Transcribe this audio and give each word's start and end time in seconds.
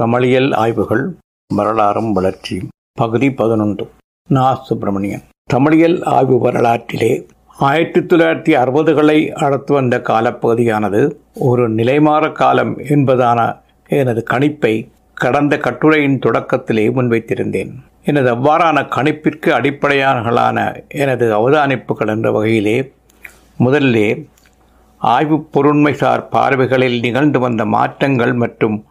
தமிழியல் 0.00 0.54
ஆய்வுகள் 0.54 1.02
வரலாறும் 1.54 2.12
வளர்ச்சியும் 2.12 2.68
பகுதி 2.92 3.30
பதினொன்று. 3.30 3.84
நா 4.28 4.44
சுப்பிரமணியன் 4.54 5.24
தமிழியல் 5.54 6.04
ஆய்வு 6.04 6.38
வரலாற்றிலே 6.38 7.26
ஆயிரத்தி 7.58 8.00
தொள்ளாயிரத்தி 8.00 8.52
அறுபதுகளை 8.62 9.30
அடுத்து 9.44 9.74
வந்த 9.74 9.98
காலப்பகுதியானது 9.98 11.00
ஒரு 11.34 11.74
நிலைமாற 11.74 12.32
காலம் 12.32 12.78
என்பதான 12.78 13.40
எனது 13.88 14.24
கணிப்பை 14.30 14.88
கடந்த 15.14 15.58
கட்டுரையின் 15.58 16.18
தொடக்கத்திலே 16.18 16.86
முன்வைத்திருந்தேன். 16.96 17.72
எனது 18.04 18.34
அவ்வாறான 18.34 18.78
கணிப்பிற்கு 18.96 19.50
அடிப்படையானகளான 19.58 20.84
எனது 20.88 21.26
அவதானிப்புகள் 21.40 22.08
என்ற 22.08 22.30
வகையிலே 22.32 22.92
முதலிலே 23.56 24.08
ஆய்வு 24.98 25.46
பொருண்மைசார் 25.52 26.24
பார்வைகளில் 26.30 26.98
நிகழ்ந்து 27.00 27.38
வந்த 27.38 27.64
மாற்றங்கள் 27.64 28.34
மற்றும் 28.34 28.84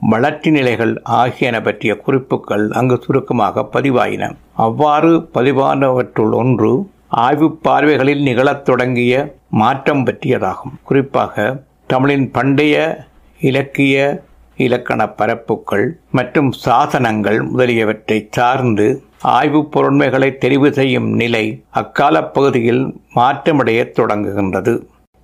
வளர்ச்சி 0.00 0.50
நிலைகள் 0.50 1.00
ஆகியன 1.02 1.60
பற்றிய 1.60 1.96
குறிப்புகள் 1.96 2.70
அங்கு 2.70 3.00
சுருக்கமாக 3.02 3.68
பதிவாயின. 3.72 4.36
அவ்வாறு 4.52 5.28
பதிவானவற்றுள் 5.34 6.34
ஒன்று 6.34 6.88
ஆய்வு 7.08 7.58
பார்வைகளில் 7.62 8.22
நிகழத் 8.22 8.64
தொடங்கிய 8.64 9.34
மாற்றம் 9.50 10.06
பற்றியதாகும். 10.06 10.74
குறிப்பாக 10.82 11.62
தமிழின் 11.86 12.30
பண்டைய 12.30 13.04
இலக்கிய 13.40 14.22
இலக்கண 14.56 15.08
பரப்புகள் 15.08 15.98
மற்றும் 16.10 16.52
சாசனங்கள் 16.64 17.48
முதலியவற்றை 17.48 18.28
சார்ந்து 18.30 19.02
ஆய்வு 19.20 19.68
பொருண்மைகளை 19.72 20.30
தெரிவு 20.40 20.70
செய்யும் 20.70 21.08
நிலை 21.14 21.62
அக்கால 21.70 22.24
பகுதியில் 22.24 23.00
மாற்றமடையத் 23.14 23.96
தொடங்குகின்றது. 23.98 24.74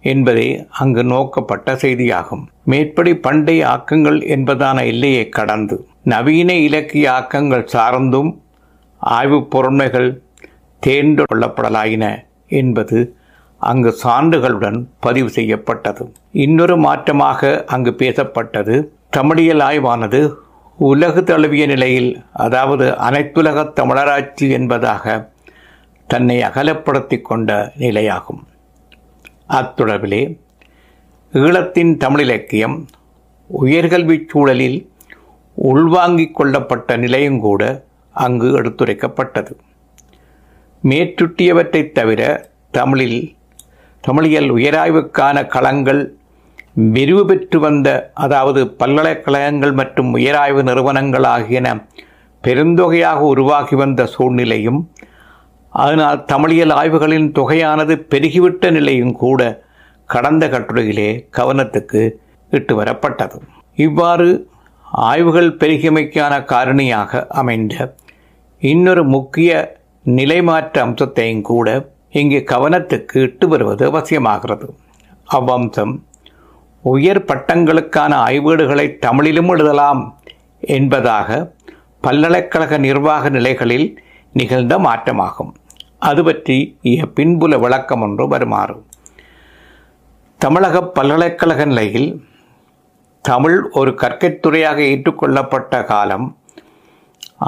என்பதே 0.02 0.48
அங்கு 0.80 1.02
நோக்கப்பட்ட 1.04 1.74
செய்தியாகும். 1.84 2.44
மேற்படி 2.70 3.12
பண்டைய 3.16 3.60
ஆக்கங்கள் 3.74 4.18
என்பதான 4.36 4.78
எல்லையை 4.92 5.24
கடந்து 5.28 5.76
நவீன 6.12 6.52
இலக்கிய 6.66 7.06
ஆக்கங்கள் 7.18 7.64
சார்ந்தும் 7.74 8.30
ஆய்வு 9.00 9.40
பொருண்மைகள் 9.54 10.10
தேர்ந்து 10.82 11.22
கொள்ளப்படலாயின 11.22 12.04
என்பது 12.60 12.98
அங்கு 13.60 13.90
சான்றுகளுடன் 14.02 14.78
பதிவு 15.00 15.30
செய்யப்பட்டது. 15.30 16.04
இன்னொரு 16.44 16.76
மாற்றமாக 16.76 17.50
அங்கு 17.74 17.92
பேசப்பட்டது 17.98 18.76
தமிழியல் 19.16 19.62
ஆய்வானது 19.68 20.20
உலகு 20.78 21.20
தழுவிய 21.24 21.66
நிலையில் 21.66 22.10
அதாவது 22.44 22.86
அனைத்துலக 23.08 23.64
தமிழராட்சி 23.80 24.46
என்பதாக 24.50 25.04
தன்னை 26.06 26.38
அகலப்படுத்தி 26.42 27.20
கொண்ட 27.20 27.72
நிலையாகும். 27.78 28.42
அத்தொடர்பிலே 29.52 30.38
ஈழத்தின் 31.32 31.92
தமிழிலக்கியம் 31.96 32.76
உயர்கல்விச் 33.60 34.28
சூழலில் 34.28 34.90
உள்வாங்கிக் 35.54 36.34
கொள்ளப்பட்ட 36.34 36.96
நிலையும் 36.96 37.40
கூட 37.40 37.84
அங்கு 38.10 38.60
எடுத்துரைக்கப்பட்டது. 38.60 39.52
மேற்றுட்டியவற்றைத் 40.84 41.92
தவிர 41.92 42.50
தமிழில் 42.70 43.36
தமிழியல் 44.04 44.50
உயராய்வுக்கான 44.50 45.42
களங்கள் 45.46 46.12
விரிவு 46.74 47.26
பெற்று 47.26 47.60
வந்த 47.60 48.10
அதாவது 48.14 48.66
பல்கலைக்கழகங்கள் 48.66 49.72
மற்றும் 49.72 50.12
உயராய்வு 50.12 50.62
நிறுவனங்கள் 50.62 51.24
ஆகியன 51.24 51.86
பெருந்தொகையாக 52.44 53.18
உருவாகி 53.18 53.74
வந்த 53.74 54.06
சூழ்நிலையும் 54.06 54.90
அதனால் 55.72 56.24
தமிழியல் 56.32 56.72
ஆய்வுகளின் 56.72 57.28
தொகையானது 57.32 57.94
பெருகிவிட்ட 58.12 58.70
நிலையும் 58.70 59.12
கூட 59.12 59.64
கடந்த 60.06 60.48
கட்டுரையிலே 60.48 61.24
கவனத்துக்கு 61.36 62.10
இட்டு 62.50 62.82
வரப்பட்டது. 62.82 63.38
இவ்வாறு 63.74 64.50
ஆய்வுகள் 64.84 65.56
பெருகியமைக்கான 65.56 66.34
காரணியாக 66.52 67.26
அமைந்த 67.26 67.94
இன்னொரு 68.58 69.04
முக்கிய 69.04 69.80
நிலைமாற்ற 70.06 70.78
அம்சத்தையும் 70.80 71.42
கூட 71.42 71.90
இங்கு 72.10 72.44
கவனத்துக்கு 72.46 73.18
இட்டு 73.22 73.48
வருவது 73.48 73.84
அவசியமாகிறது. 73.90 74.68
அவ்வம்சம் 75.30 75.94
உயர் 76.82 77.22
பட்டங்களுக்கான 77.24 78.12
ஆய்வீடுகளை 78.28 78.98
தமிழிலும் 78.98 79.48
எழுதலாம் 79.48 80.20
என்பதாக 80.60 81.54
பல்கலைக்கழக 82.00 82.78
நிர்வாக 82.78 83.28
நிலைகளில் 83.28 83.98
நிகழ்ந்த 84.32 84.78
மாற்றமாகும். 84.78 85.54
அது 86.02 86.22
பற்றி 86.22 86.56
பின்புல 87.16 87.58
விளக்கம் 87.58 88.02
ஒன்று 88.02 88.24
வருமாறு. 88.28 88.74
தமிழக 90.40 90.76
பல்கலைக்கழக 90.96 91.64
நிலையில் 91.64 92.08
தமிழ் 93.24 93.58
ஒரு 93.72 93.90
கற்கைத்துறையாக 93.94 94.78
ஏற்றுக்கொள்ளப்பட்ட 94.92 95.82
காலம் 95.84 96.26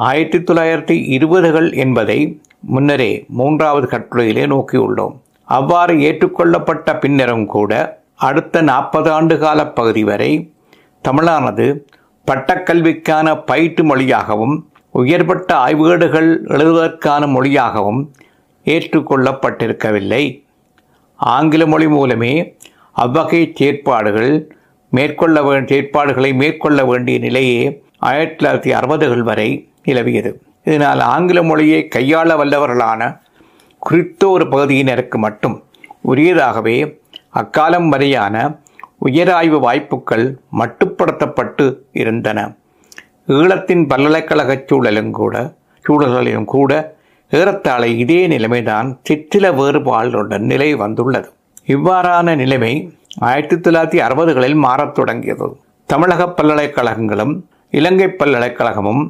ஆயிரத்தி 0.08 0.38
தொள்ளாயிரத்தி 0.38 0.96
இருபதுகள் 1.16 1.68
என்பதை 1.74 2.18
முன்னரே 2.66 3.12
மூன்றாவது 3.38 3.86
கட்டுரையிலே 3.86 4.44
நோக்கியுள்ளோம் 4.46 5.14
அவ்வாறு 5.48 5.94
ஏற்றுக்கொள்ளப்பட்ட 6.00 6.98
பின்னரும் 6.98 7.46
கூட 7.46 7.72
அடுத்த 8.20 8.62
நாற்பது 8.62 9.08
ஆண்டு 9.10 9.36
கால 9.38 9.60
பகுதி 9.70 10.02
வரை 10.04 10.30
தமிழானது 11.04 11.66
பட்டக்கல்விக்கான 12.26 13.34
பயிற்று 13.44 13.82
மொழியாகவும் 13.84 14.54
உயர்பட்ட 14.94 15.50
ஆய்வுகேடுகள் 15.56 16.30
எழுதுவதற்கான 16.46 17.26
மொழியாகவும் 17.26 18.00
ஏற்றுக்கொள்ளப்பட்டிருக்கவில்லை. 18.64 20.44
ஆங்கில 21.16 21.66
மொழி 21.66 21.88
மூலமே 21.88 22.56
அவ்வகை 22.92 23.52
செயற்பாடுகள் 23.54 24.54
மேற்கொள்ள 24.90 25.42
வே 25.42 25.56
செயற்பாடுகளை 25.56 26.34
மேற்கொள்ள 26.34 26.84
வேண்டிய 26.84 27.18
நிலையே 27.18 27.82
ஆயிரத்தி 27.98 28.46
தொள்ளாயிரத்தி 28.46 28.74
அறுபதுகள் 28.74 29.22
வரை 29.22 29.68
நிலவியது. 29.88 30.34
இதனால் 30.64 31.00
ஆங்கில 31.00 31.42
மொழியை 31.42 31.88
கையாள 31.88 32.34
வல்லவர்களான 32.34 33.20
குறித்த 33.78 34.28
ஒரு 34.28 34.44
பகுதியினருக்கு 34.44 35.16
மட்டும் 35.16 35.62
உரியதாகவே 36.06 36.98
அக்காலம் 37.34 37.88
வரையான 37.88 38.58
உயராய்வு 38.98 39.60
வாய்ப்புகள் 39.60 40.38
மட்டுப்படுத்தப்பட்டு 40.58 41.76
இருந்தன. 41.92 42.54
ஈழத்தின் 43.26 43.88
பல்கலைக்கழக 43.88 44.62
சூழலும் 44.66 45.10
கூட 45.10 45.54
சூழல்களிலும் 45.88 46.44
கூட 46.44 46.93
ஏறத்தாழ 47.38 47.82
இதே 48.02 48.20
நிலைமைதான் 48.26 48.88
சிற்றில 49.08 49.46
வேறுபாடுடன் 49.60 50.44
நிலை 50.52 50.74
வந்துள்ளது. 50.74 51.28
இவ்வாறான 51.66 52.36
நிலைமை 52.42 52.72
ஆயிரத்தி 53.28 53.56
தொள்ளாயிரத்தி 53.56 54.00
அறுபதுகளில் 54.06 54.58
மாறத் 54.64 54.94
தொடங்கியது. 54.94 55.46
தமிழக 55.86 56.24
பல்கலைக்கழகங்களும் 56.38 57.34
இலங்கை 57.70 58.08
பல்கலைக்கழகமும் 58.08 59.02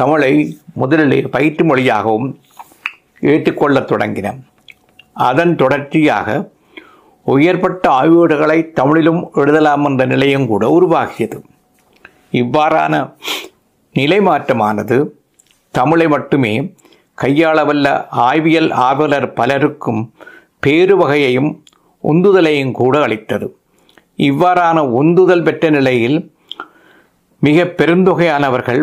தமிழை 0.00 0.32
முதலில் 0.74 1.30
பயிற்று 1.30 1.64
மொழியாகவும் 1.64 2.28
ஏற்றுக்கொள்ளத் 3.20 3.90
தொடங்கின. 3.92 4.28
அதன் 5.28 5.54
தொடர்ச்சியாக 5.56 6.28
உயர்பட்ட 7.26 7.84
ஆய்வீடுகளை 8.00 8.58
தமிழிலும் 8.72 9.20
எழுதலாம் 9.34 9.84
என்ற 9.84 10.04
நிலையும் 10.12 10.46
கூட 10.46 10.64
உருவாகியது. 10.78 11.38
இவ்வாறான 12.32 12.94
நிலை 13.92 14.20
மாற்றமானது 14.20 14.96
தமிழை 15.70 16.08
மட்டுமே 16.08 16.54
கையாளவல்ல 17.18 17.86
ஆய்வியல் 18.10 18.70
ஆர்வலர் 18.70 19.32
பலருக்கும் 19.32 20.02
பேரு 20.60 20.96
வகையையும் 20.96 21.50
உந்துதலையும் 22.04 22.72
கூட 22.72 23.02
அளித்தது. 23.02 23.46
இவ்வாறான 24.18 24.78
உந்துதல் 25.00 25.42
பெற்ற 25.42 25.70
நிலையில் 25.70 26.18
மிக 27.38 27.64
பெருந்தொகையானவர்கள் 27.64 28.82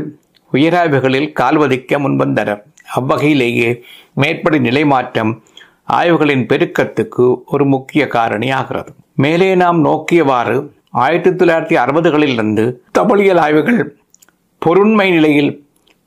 உயராய்வுகளில் 0.53 1.29
கால்வதிக்க 1.39 1.99
முன்வந்தனர். 1.99 2.61
அவ்வகையிலேயே 2.95 3.69
மேற்படி 4.13 4.59
நிலை 4.59 4.85
மாற்றம் 4.85 5.31
ஆய்வுகளின் 5.93 6.45
பெருக்கத்துக்கு 6.45 7.25
ஒரு 7.45 7.65
முக்கிய 7.65 8.05
காரணியாகிறது 8.05 8.91
மேலே 9.15 9.55
நாம் 9.55 9.79
நோக்கியவாறு 9.85 10.57
ஆயிரத்தி 10.89 11.29
தொள்ளாயிரத்தி 11.29 11.75
அறுபதுகளிலிருந்து 11.83 12.63
தமிழியல் 12.99 13.39
ஆய்வுகள் 13.39 13.81
பொருண்மை 14.61 15.07
நிலையில் 15.11 15.51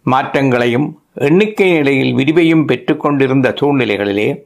மாற்றங்களையும் 0.06 0.88
எண்ணிக்கை 1.14 1.72
நிலையில் 1.72 2.14
விரிவையும் 2.14 2.64
பெற்றுக்கொண்டிருந்த 2.64 3.54
சூழ்நிலைகளிலே 3.60 4.44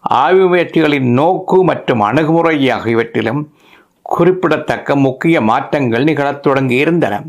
ஆய்வு 0.00 0.46
முயற்சிகளின் 0.48 1.12
நோக்கு 1.12 1.64
மற்றும் 1.64 2.00
அணுகுமுறை 2.00 2.70
ஆகியவற்றிலும் 2.70 3.42
குறிப்பிடத்தக்க 4.02 4.96
முக்கிய 4.96 5.40
மாற்றங்கள் 5.40 6.04
நிகழத் 6.04 6.42
தொடங்கி 6.42 6.74
இருந்தன 6.74 7.22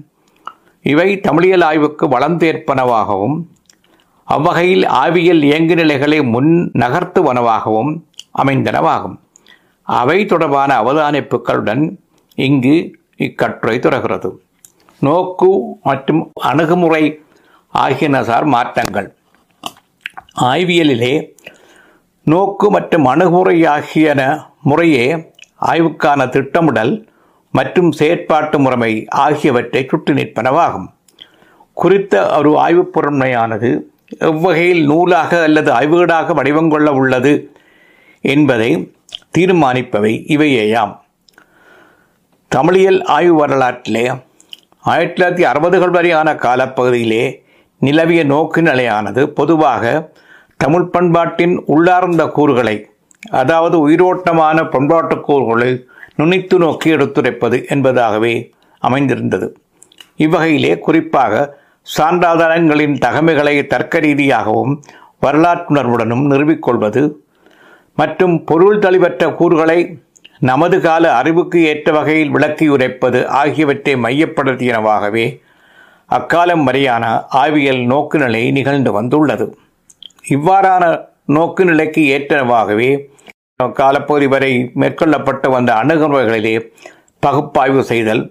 இவை 0.82 1.16
தமிழியல் 1.16 1.64
ஆய்வுக்கு 1.64 2.08
வளம் 2.08 2.38
தேர்ப்பனவாகவும் 2.38 3.38
அவ்வகையில் 4.24 4.84
ஆவியல் 4.84 5.44
இயங்கு 5.44 5.76
நிலைகளை 5.76 6.24
முன் 6.24 6.72
நகர்த்துவனவாகவும் 6.74 7.92
அமைந்தனவாகும். 8.44 9.18
அவை 9.82 10.26
தொடர்பான 10.26 10.84
அவதானிப்புகளுடன் 10.84 11.98
இங்கு 12.36 12.76
இக்கட்டுரை 13.18 13.80
தொடர்கிறது. 13.80 14.42
நோக்கு 15.00 15.50
மற்றும் 15.84 16.32
அணுகுமுறை 16.42 17.04
ஆகியனசார் 17.74 18.46
மாற்றங்கள் 18.46 19.16
ஆய்வியலிலே 20.42 21.32
நோக்கு 22.24 22.70
மற்றும் 22.72 23.06
அணுகுமுறை 23.06 23.66
ஆகியன 23.66 24.50
முறையே 24.62 25.34
ஆய்வுக்கான 25.62 26.30
திட்டமிடல் 26.30 27.08
மற்றும் 27.52 27.92
செயற்பாட்டு 27.92 28.58
முறைமை 28.58 29.06
ஆகியவற்றை 29.10 29.86
சுட்டு 29.90 30.14
நிற்பனவாகும். 30.14 30.88
குறித்த 31.74 32.38
ஒரு 32.38 32.58
ஆய்வுப் 32.58 33.00
பொருண்மையானது 33.00 33.80
எவ்வகையில் 34.18 34.84
நூலாக 34.86 35.42
அல்லது 35.42 35.72
ஆய்வுகளாக 35.72 36.34
வடிவங்கொள்ள 36.34 36.94
உள்ளது 36.94 37.52
என்பதை 38.22 38.94
தீர்மானிப்பவை 39.38 40.14
இவையேயாம். 40.28 40.98
தமிழியல் 42.56 43.04
ஆய்வு 43.04 43.36
வரலாற்றிலே 43.36 44.12
ஆயிரத்தி 44.80 45.24
தொள்ளாயிரத்தி 45.24 45.48
அறுபதுகள் 45.48 45.90
வரையான 45.90 46.34
காலப்பகுதியிலே 46.34 47.46
நிலவிய 47.82 48.22
நோக்கு 48.24 48.62
நிலையானது 48.62 49.22
பொதுவாக 49.34 49.84
தமிழ் 50.58 50.88
பண்பாட்டின் 50.88 51.56
உள்ளார்ந்த 51.66 52.24
கூறுகளை 52.28 52.76
அதாவது 53.32 53.76
உயிரோட்டமான 53.88 54.58
பண்பாட்டு 54.70 55.16
கூறுகளை 55.20 55.72
நுனித்து 56.16 56.58
நோக்கி 56.58 56.88
எடுத்துரைப்பது 56.96 57.58
என்பதாகவே 57.70 58.34
அமைந்திருந்தது. 58.84 59.48
இவ்வகையிலே 60.18 60.74
குறிப்பாக 60.80 61.34
சான்றாதாரங்களின் 61.88 62.96
தகமைகளை 62.98 63.56
தர்க்க 63.66 64.00
ரீதியாகவும் 64.00 64.74
வரலாற்றுணர்வுடனும் 65.26 66.26
நிறுவிக்கொள்வது 66.26 67.04
மற்றும் 67.98 68.36
பொருள் 68.46 68.80
தெளிவற்ற 68.80 69.24
கூறுகளை 69.34 69.80
நமது 70.40 70.78
கால 70.80 71.04
அறிவுக்கு 71.16 71.60
ஏற்ற 71.68 71.92
வகையில் 71.92 72.30
விளக்கி 72.30 72.66
உரைப்பது 72.68 73.20
ஆகியவற்றை 73.34 73.94
மையப்படுத்தியனவாகவே 74.04 75.26
அக்காலம் 76.10 76.64
வரையான 76.68 77.06
ஆய்வியல் 77.42 77.82
நோக்குநிலை 77.92 78.44
நிகழ்ந்து 78.58 78.92
வந்துள்ளது. 78.98 79.46
இவ்வாறான 80.36 80.84
நோக்கு 81.36 81.64
நிலைக்கு 81.70 82.02
ஏற்றவாகவே 82.16 82.90
காலப்பகுதி 83.80 84.28
வரை 84.34 84.52
மேற்கொள்ளப்பட்டு 84.82 85.48
வந்த 85.56 85.72
அணுகுமுறைகளிலே 85.82 86.56
பகுப்பாய்வு 87.24 87.82
செய்தல் 87.92 88.24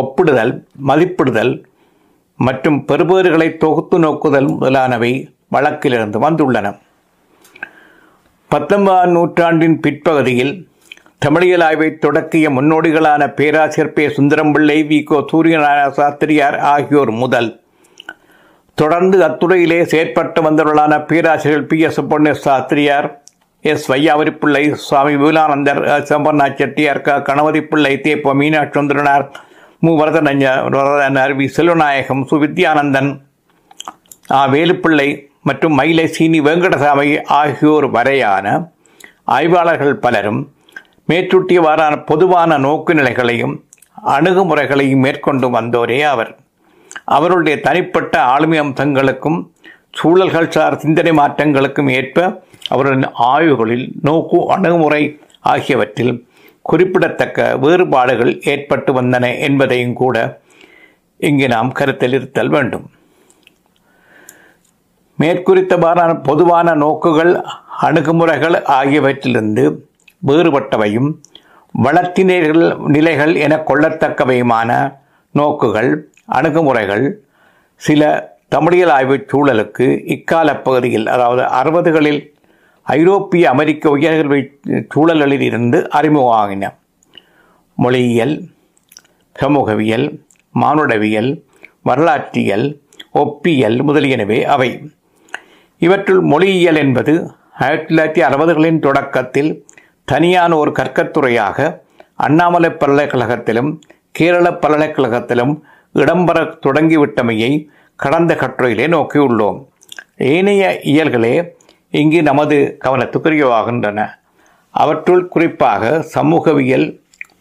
ஒப்பிடுதல் 0.00 0.52
மதிப்பிடுதல் 0.88 1.52
மற்றும் 2.38 2.78
பெறுபேறுகளை 2.88 3.48
தொகுத்து 3.64 3.98
நோக்குதல் 4.04 4.48
முதலானவை 4.54 5.12
வழக்கிலிருந்து 5.54 6.18
வந்துள்ளன. 6.24 6.66
பத்தொன்பதாம் 8.50 9.14
நூற்றாண்டின் 9.16 9.78
பிற்பகுதியில் 9.84 10.54
தமிழியல் 11.22 11.64
ஆய்வை 11.64 11.98
தொடக்கிய 11.98 12.50
முன்னோடிகளான 12.50 13.34
பேராசிரியர் 13.34 13.92
பே 13.92 14.06
சுந்தரம்பிள்ளை 14.06 14.84
வி. 14.86 15.04
கோ. 15.04 15.26
சூரியநாராயண 15.32 15.90
சாஸ்திரியார் 15.90 16.58
ஆகியோர் 16.58 17.10
முதல். 17.10 17.60
தொடர்ந்து 18.74 19.22
அத்துறையிலே 19.22 19.82
செயற்பட்டு 19.82 20.40
வந்தவர்களான 20.40 21.06
பேராசிரியர் 21.06 21.66
P. 21.66 21.80
S. 21.80 22.00
Subbanna 22.00 22.30
Sastriyar 22.30 23.20
S. 23.60 23.92
Vaiyapurippillai 23.92 24.72
Swami 24.72 25.16
Vipulanandar 25.16 25.80
சம்பர்நாத் 26.04 26.56
Chettiyar 26.56 27.00
க. 27.00 27.22
கணபதி 27.22 27.62
பிள்ளை 27.62 28.00
தேப்ப 28.04 28.34
மீனாட்சி 28.34 28.78
சுந்தரனார் 28.80 29.26
மு 29.78 29.98
வரதனார் 30.00 31.32
வி. 31.32 31.48
செல்வநாயகம் 31.56 32.24
சு. 32.30 32.38
வித்யானந்தன் 32.38 33.10
ஆ. 34.32 34.46
வேலுப்பிள்ளை 34.46 35.08
மற்றும் 35.42 35.74
மயிலை 35.74 36.06
சீனி 36.06 36.40
வெங்கடசாமி 36.40 37.22
ஆகியோர் 37.24 37.90
வரையான 37.90 38.46
ஆய்வாளர்கள் 39.24 39.96
பலரும் 39.96 40.40
மேற்றுட்டியவாறான 41.08 42.04
பொதுவான 42.04 42.58
நோக்கு 42.58 42.94
நிலைகளையும் 42.94 43.54
அணுகுமுறைகளையும் 44.14 45.04
மேற்கொண்டு 45.04 45.46
வந்தோரே 45.50 46.00
அவர். 46.04 46.32
அவருடைய 47.04 47.60
தனிப்பட்ட 47.60 48.14
ஆளுமை 48.22 48.58
அம்சங்களுக்கும் 48.60 49.38
சூழல்கள் 49.90 50.50
சார் 50.50 50.78
சிந்தனை 50.78 51.12
மாற்றங்களுக்கும் 51.12 51.90
ஏற்ப 51.90 52.18
அவருடைய 52.68 53.10
ஆய்வுகளில் 53.26 53.86
நோக்கு 54.02 54.38
அணுகுமுறை 54.46 55.02
ஆகியவற்றில் 55.40 56.14
குறிப்பிடத்தக்க 56.62 57.56
வேறுபாடுகள் 57.56 58.32
ஏற்பட்டு 58.44 58.92
வந்தன 58.92 59.38
என்பதையும் 59.38 59.92
கூட 59.92 60.16
இங்கு 61.20 61.48
நாம் 61.48 61.72
கருத்தில் 61.72 62.12
இருத்தல் 62.12 62.48
வேண்டும் 62.48 62.86
மேற்குறித்தவாறான 65.18 66.22
பொதுவான 66.22 66.74
நோக்குகள் 66.74 67.32
அணுகுமுறைகள் 67.80 68.56
ஆகியவற்றிலிருந்து 68.70 69.64
வேறுபட்டவையும் 70.26 71.20
வளர்த்தினர்கள் 71.82 72.88
நிலைகள் 72.88 73.34
என 73.34 73.56
கொள்ளத்தக்கவையுமான 73.56 74.98
நோக்குகள் 75.34 76.02
அணுகுமுறைகள் 76.24 77.24
சில 77.76 78.34
தமிழியல் 78.54 78.90
ஆய்வுச் 78.90 79.28
சூழலுக்கு 79.32 80.02
இக்கால 80.04 80.62
பகுதியில் 80.62 81.06
அதாவது 81.06 81.42
அறுபதுகளில் 81.42 82.34
ஐரோப்பிய 82.82 83.50
அமெரிக்க 83.50 83.98
உயர்கல்வி 83.98 84.60
சூழல்களில் 84.88 85.40
இருந்து 85.40 85.88
அறிமுகமாகின. 85.94 86.74
மொழியியல் 87.74 88.48
சமூகவியல் 89.34 90.24
மானுடவியல் 90.52 91.44
வரலாற்றியல் 91.82 92.80
ஒப்பியல் 93.14 93.78
முதலியனவே 93.82 94.42
அவை. 94.42 94.90
இவற்றுள் 95.78 96.20
மொழியியல் 96.20 96.76
என்பது 96.76 97.30
ஆயிரத்தி 97.58 97.94
தொள்ளாயிரத்தி 97.94 98.24
அறுபதுகளின் 98.24 98.78
தொடக்கத்தில் 98.78 99.65
தனியான 100.10 100.56
ஒரு 100.56 100.70
கற்கத்துறையாக 100.70 101.80
அண்ணாமலை 102.16 102.70
பல்கலைக்கழகத்திலும் 102.70 103.70
கேரள 104.10 104.50
பல்கலைக்கழகத்திலும் 104.50 105.54
இடம்பெற 105.94 106.38
தொடங்கிவிட்டமையை 106.66 107.50
கடந்த 107.96 108.34
கட்டுரையிலே 108.34 108.86
நோக்கியுள்ளோம். 108.86 109.58
ஏனைய 110.16 110.80
இயல்களே 110.92 111.34
இங்கு 111.90 112.22
நமது 112.22 112.78
கவனத்துக்குரியவாகின்றன. 112.84 114.00
அவற்றுள் 114.70 115.28
குறிப்பாக 115.28 116.02
சமூகவியல் 116.14 116.86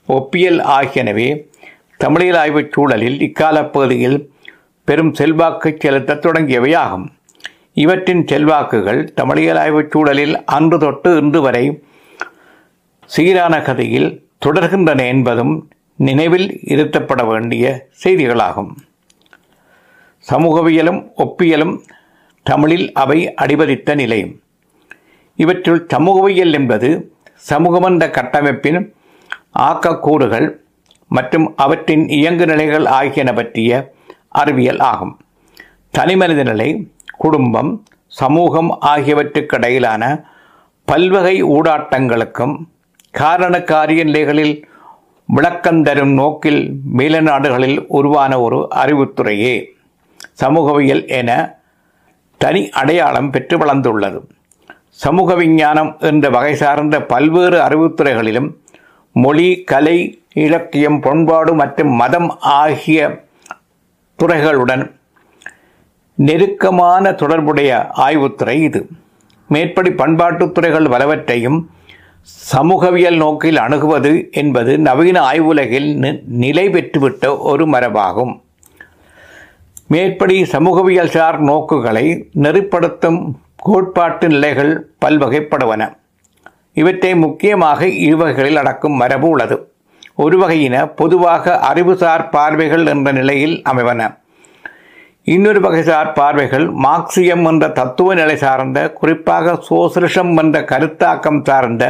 ஒப்பியல் 0.07 0.59
ஆகியனவே 0.77 1.29
தமிழியல் 2.03 2.37
ஆய்வுச் 2.37 2.71
சூழலில் 2.71 3.17
இக்கால 3.21 3.65
பகுதியில் 3.65 4.19
பெரும் 4.87 5.13
செல்வாக்கு 5.13 5.75
செலுத்த 5.79 6.13
தொடங்கியவையாகும். 6.13 7.05
இவற்றின் 7.73 8.27
செல்வாக்குகள் 8.27 9.13
தமிழியல் 9.21 9.59
ஆய்வுச் 9.59 9.91
சூழலில் 9.91 10.45
அன்று 10.45 10.79
தொட்டு 10.79 11.17
இன்று 11.17 11.41
வரை 11.41 11.65
சீரான 13.13 13.55
கதையில் 13.61 14.09
தொடர்கின்றன 14.45 15.01
என்பதும் 15.13 15.53
நினைவில் 15.95 16.47
இருத்தப்பட 16.73 17.21
வேண்டிய 17.23 17.65
செய்திகளாகும். 18.03 18.71
சமூகவியலும் 20.25 20.99
ஒப்பியலும் 21.23 21.75
தமிழில் 22.43 22.87
அவை 23.03 23.19
அடிபதித்த 23.43 23.95
நிலை 23.95 24.19
இவற்றுள் 25.35 25.81
சமூகவியல் 25.93 26.53
என்பது 26.53 26.89
சமூகமன்ற 27.49 28.03
கட்டமைப்பின் 28.17 28.79
ஆக்கக்கூறுகள் 29.69 30.47
மற்றும் 31.11 31.47
அவற்றின் 31.63 32.05
இயங்கு 32.17 32.45
நிலைகள் 32.45 32.85
ஆகியன 32.99 33.29
பற்றிய 33.33 33.71
அறிவியல் 34.41 34.81
ஆகும். 34.91 35.13
தனிமனித 35.97 36.43
நிலை 36.43 36.69
குடும்பம் 37.23 37.71
சமூகம் 38.19 38.71
ஆகியவற்றுக்கிடையிலான 38.93 40.03
பல்வகை 40.87 41.35
ஊடாட்டங்களுக்கும் 41.55 42.55
காரண 43.19 43.61
காரிய 43.61 44.03
நிலைகளில் 44.03 44.67
விளக்கந்தரும் 45.35 46.13
நோக்கில் 46.13 46.61
மேல 46.83 47.21
நாடுகளில் 47.21 47.85
உருவான 47.87 48.39
ஒரு 48.39 48.67
அறிவுத்துறையே 48.75 49.63
சமூகவியல் 50.33 51.07
என 51.07 51.55
தனி 52.37 52.69
அடையாளம் 52.69 53.29
பெற்று 53.29 53.57
வளர்ந்துள்ளது. 53.57 54.19
சமூக 54.89 55.35
விஞ்ஞானம் 55.35 55.95
என்ற 55.99 56.29
வகை 56.29 56.55
சார்ந்த 56.55 57.01
பல்வேறு 57.01 57.59
அறிவுத்துறைகளிலும் 57.61 58.49
மொழி 59.11 59.63
கலை 59.63 60.23
இலக்கியம் 60.33 60.99
பண்பாடு 60.99 61.53
மற்றும் 61.53 61.89
மதம் 61.89 62.29
ஆகிய 62.39 63.23
துறைகளுடன் 64.19 64.91
நெருக்கமான 66.15 67.13
தொடர்புடைய 67.13 67.71
ஆய்வுத்துறை 67.97 68.55
இது. 68.61 68.87
மேற்படி 69.47 69.89
பண்பாட்டுத் 69.89 70.51
துறைகள் 70.51 70.87
பலவற்றையும் 70.87 71.69
சமூகவியல் 72.33 73.17
நோக்கில் 73.23 73.57
அணுகுவது 73.57 74.11
என்பது 74.31 74.71
நவீன 74.77 75.17
ஆய்வுலகில் 75.21 75.89
நிலை 76.43 76.63
பெற்றுவிட்ட 76.69 77.23
ஒரு 77.39 77.65
மரபாகும். 77.73 78.33
மேற்படி 79.87 80.37
சமூகவியல் 80.53 81.11
சார் 81.15 81.37
நோக்குகளை 81.41 82.05
நெறிப்படுத்தும் 82.43 83.19
கோட்பாட்டு 83.55 84.27
நிலைகள் 84.27 84.73
பல்வகைப்படுவன. 85.05 85.81
இவற்றை 86.73 87.15
முக்கியமாக 87.15 87.85
இருவகைகளில் 87.85 88.59
அடக்கும் 88.61 88.95
மரபு 89.01 89.27
உள்ளது. 89.29 89.57
ஒரு 90.15 90.37
வகையின 90.37 90.75
பொதுவாக 90.95 91.59
அறிவுசார் 91.59 92.29
பார்வைகள் 92.29 92.85
என்ற 92.85 93.11
நிலையில் 93.11 93.55
அமைவன. 93.71 94.01
இன்னொரு 95.23 95.59
வகைசார் 95.59 96.11
பார்வைகள் 96.13 96.65
மார்க்சியம் 96.85 97.45
என்ற 97.51 97.65
தத்துவ 97.69 98.13
நிலை 98.13 98.35
சார்ந்த 98.35 98.79
குறிப்பாக 98.91 99.55
சோசலிசம் 99.69 100.33
என்ற 100.37 100.59
கருத்தாக்கம் 100.71 101.41
சார்ந்த 101.43 101.85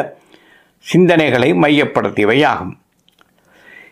சிந்தனைகளை 0.94 1.50
மையப்படுத்தியவையாகும். 1.64 2.74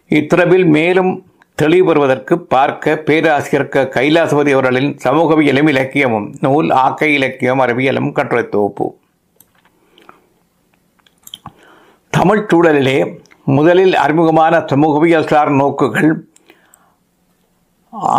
இத்துறவில் 0.09 0.65
மேலும் 0.65 1.25
தெளிவு 1.55 1.85
பெறுவதற்கு 1.85 2.39
பார்க்க 2.39 2.95
பேராசிரியர் 2.97 3.69
க 3.69 3.89
கைலாசபதி 3.93 4.51
அவர்களின் 4.51 4.97
சமூகவியலும் 5.03 5.67
இலக்கியமும் 5.67 6.33
நூல் 6.39 6.69
ஆக்க 6.69 7.07
இலக்கியம் 7.07 7.59
அறிவியலும் 7.59 8.11
கட்டுரை 8.11 8.49
தொகுப்பு 8.49 8.95
தமிழ் 12.09 12.47
சூழலிலே 12.53 13.21
முதலில் 13.43 13.95
அறிமுகமான 13.95 14.63
சமூகவியல் 14.67 15.27
சார் 15.27 15.51
நோக்குகள் 15.51 16.11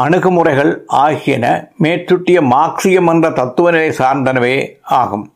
அணுகுமுறைகள் 0.02 0.85
ஆகியன 0.87 1.71
மேற்சுட்டிய 1.83 2.40
மார்க்சியம் 2.54 3.06
என்ற 3.06 3.30
தத்துவ 3.30 3.71
நிலை 3.71 3.88
சார்ந்தனவே 3.88 4.76
ஆகும். 4.83 5.33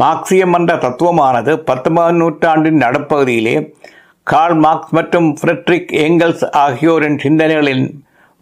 மார்க்சியம் 0.00 0.54
என்ற 0.56 0.72
தத்துவமானது 0.82 1.52
பத்தொன்பதாம் 1.68 2.18
நூற்றாண்டின் 2.22 2.82
நடுப்பகுதியிலே 2.82 3.54
கார்ல் 4.22 4.60
மார்க்ஸ் 4.64 4.92
மற்றும் 4.96 5.28
ஃப்ரெட்ரிக் 5.38 5.90
ஏங்கல்ஸ் 6.04 6.44
ஆகியோரின் 6.62 7.18
சிந்தனைகளின் 7.24 7.84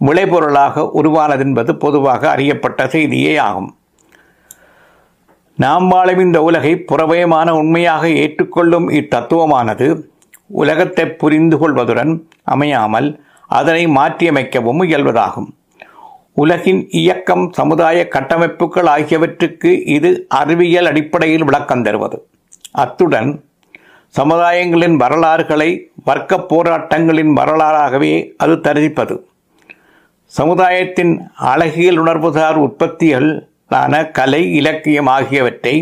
விளைபொருளாக 0.01 0.85
உருவானது 0.99 1.45
என்பது 1.45 1.71
பொதுவாக 1.85 2.23
அறியப்பட்ட 2.35 2.89
செய்தியே 2.95 3.37
ஆகும். 3.37 3.71
நாம் 5.59 5.87
வாழும் 5.89 6.23
இந்த 6.27 6.39
உலகை 6.49 6.73
புறவயமான 6.91 7.49
உண்மையாக 7.61 8.09
ஏற்றுக்கொள்ளும் 8.23 8.89
இத்தத்துவமானது 9.01 9.89
உலகத்தை 10.63 11.07
புரிந்து 11.21 11.57
கொள்வதுடன் 11.63 12.13
அமையாமல் 12.45 13.09
அதனை 13.47 13.87
மாற்றியமைக்கவும் 13.99 14.83
இயல்வதாகும். 14.89 15.49
உலகின் 16.43 16.81
இயக்கம் 16.91 17.45
சமுதாய 17.53 17.99
கட்டமைப்புகள் 18.15 18.89
ஆகியவற்றுக்கு 18.95 19.71
இது 19.97 20.11
அறிவியல் 20.29 20.87
அடிப்படையில் 20.87 21.45
விளக்கம் 21.45 21.83
தருவது. 21.83 22.17
அத்துடன் 22.73 23.31
சமுதாயங்களின் 24.19 24.97
வரலாறுகளை 24.97 25.71
வர்க்க 26.05 26.37
போராட்டங்களின் 26.51 27.33
வரலாறாகவே 27.39 28.13
அது 28.37 28.55
தரிசிப்பது 28.61 29.17
சமுதாயத்தின் 30.33 31.13
அழகியல் 31.53 32.01
உணர்வுசார் 32.03 32.59
உற்பத்திகளான 32.65 33.95
கலை 34.19 34.43
இலக்கியம் 34.55 35.11
ஆகியவற்றை 35.17 35.77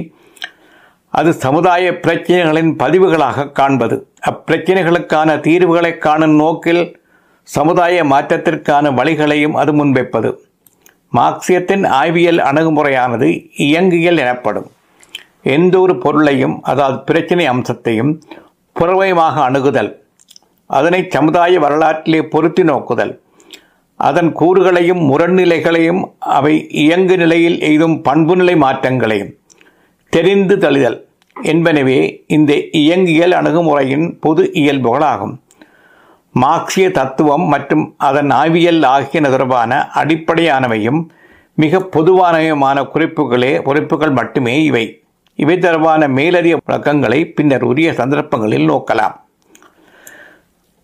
அது 1.09 1.33
சமுதாய 1.45 1.91
பிரச்சனைகளின் 2.05 2.71
பதிவுகளாக 2.83 3.53
காண்பது. 3.53 3.97
அப்பிரச்சனைகளுக்கான 4.31 5.41
தீர்வுகளை 5.41 5.93
காணும் 5.99 6.37
நோக்கில் 6.37 6.85
சமுதாய 7.49 8.05
மாற்றத்திற்கான 8.13 8.91
வழிகளையும் 8.99 9.57
அது 9.63 9.73
முன்வைப்பது. 9.73 10.31
மார்க்சியத்தின் 11.17 11.85
ஆய்வியல் 12.01 12.41
அணுகுமுறையானது 12.49 13.29
இயங்கியல் 13.67 14.21
எனப்படும். 14.25 14.69
எந்த 15.55 15.75
ஒரு 15.81 15.95
பொருளையும் 15.99 16.57
அதாவது 16.71 16.99
பிரச்சனை 17.03 17.45
அம்சத்தையும் 17.47 18.13
புறவயமாக 18.77 19.37
அணுகுதல் 19.49 19.91
அதனை 20.71 21.01
சமுதாய 21.17 21.59
வரலாற்றிலே 21.65 22.21
பொருத்தி 22.33 22.63
நோக்குதல் 22.63 23.13
அதன் 24.01 24.31
கூறுகளையும் 24.33 25.03
முரண்நிலைகளையும் 25.11 26.03
அவை 26.37 26.55
இயங்கு 26.85 27.17
நிலையில் 27.17 27.59
எய்தும் 27.61 27.97
பண்புநிலை 28.09 28.55
மாற்றங்களையும் 28.65 29.33
தெரிந்து 30.13 30.57
தழுதல் 30.59 30.99
என்பனவே 31.37 32.01
இந்த 32.27 32.53
இயங்கியல் 32.81 33.33
அணுகுமுறையின் 33.33 34.07
பொது 34.21 34.43
இயல்புகளாகும். 34.55 35.35
மார்க்சிய 36.43 36.91
தத்துவம் 36.91 37.45
மற்றும் 37.47 37.95
அதன் 37.97 38.31
ஆய்வியல் 38.31 38.87
ஆகியன 38.87 39.31
தொடர்பான 39.31 39.91
அடிப்படையானவையும் 39.95 41.01
மிக 41.55 41.79
பொதுவானவையுமான 41.79 42.79
குறிப்புகளே 42.95 43.63
குறிப்புகள் 43.63 44.11
மட்டுமே 44.11 44.65
இவை. 44.65 45.03
இவை 45.35 45.59
தொடர்பான 45.59 46.09
மேலதிக 46.09 46.57
விளக்கங்களை 46.65 47.27
பின்னர் 47.27 47.63
உரிய 47.63 47.93
சந்தர்ப்பங்களில் 47.93 48.67
நோக்கலாம். 48.71 49.15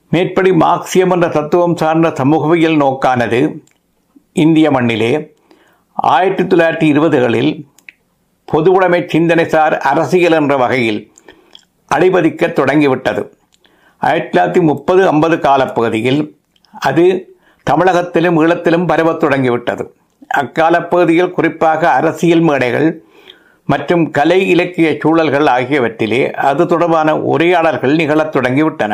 மேற்படி 0.08 0.50
மார்க்சியம் 0.50 1.10
என்ற 1.10 1.28
தத்துவம் 1.28 1.76
சார்ந்த 1.76 2.12
சமூகவியல் 2.14 2.76
நோக்கானது 2.76 3.62
இந்திய 4.32 4.70
மண்ணிலே 4.70 5.34
ஆயிரத்தி 5.94 6.44
தொள்ளாயிரத்தி 6.44 6.86
இருபதுகளில் 6.92 7.52
பொதுவுடைமை 8.52 9.02
சிந்தனைசார் 9.12 9.76
அரசியல் 9.92 10.32
என்ற 10.32 10.56
வகையில் 10.56 11.12
அடிபதிக்க 11.94 12.52
தொடங்கிவிட்டது. 12.52 13.22
ஆயிரத்தி 14.08 14.38
தொள்ளாயிரத்தி 14.38 14.60
முப்பது 14.62 15.06
ஐம்பது 15.08 15.36
காலப்பகுதியில் 15.38 16.20
அது 16.72 17.04
தமிழகத்திலும் 17.70 18.38
ஈழத்திலும் 18.42 18.86
பரவத் 18.86 19.20
தொடங்கிவிட்டது. 19.20 19.94
அக்காலப்பகுதியில் 20.34 21.30
குறிப்பாக 21.30 21.90
அரசியல் 21.90 22.40
மேடைகள் 22.40 23.04
மற்றும் 23.64 24.10
கலை 24.10 24.48
இலக்கிய 24.48 24.96
சூழல்கள் 25.02 25.46
ஆகியவற்றிலே 25.46 26.30
அது 26.32 26.66
தொடர்பான 26.66 27.16
உரையாடல்கள் 27.16 27.94
நிகழத் 27.94 28.36
தொடங்கிவிட்டன. 28.36 28.92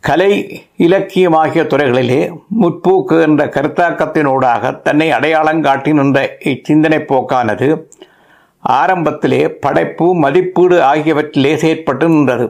கலை 0.00 0.32
இலக்கியம் 0.76 1.32
ஆகிய 1.32 1.64
துறைகளிலே 1.64 2.20
முற்போக்கு 2.60 3.22
என்ற 3.22 3.46
கருத்தாக்கத்தினூடாக 3.46 4.82
தன்னை 4.82 5.10
அடையாளம் 5.10 5.62
காட்டி 5.62 5.92
நின்ற 5.92 6.36
இச்சிந்தனை 6.52 7.00
போக்கானது 7.12 7.68
ஆரம்பத்திலே 8.68 9.48
படைப்பு 9.48 10.14
மதிப்பீடு 10.14 10.82
ஆகியவற்றிலே 10.82 11.54
செயற்பட்டு 11.54 12.08
நின்றது. 12.08 12.46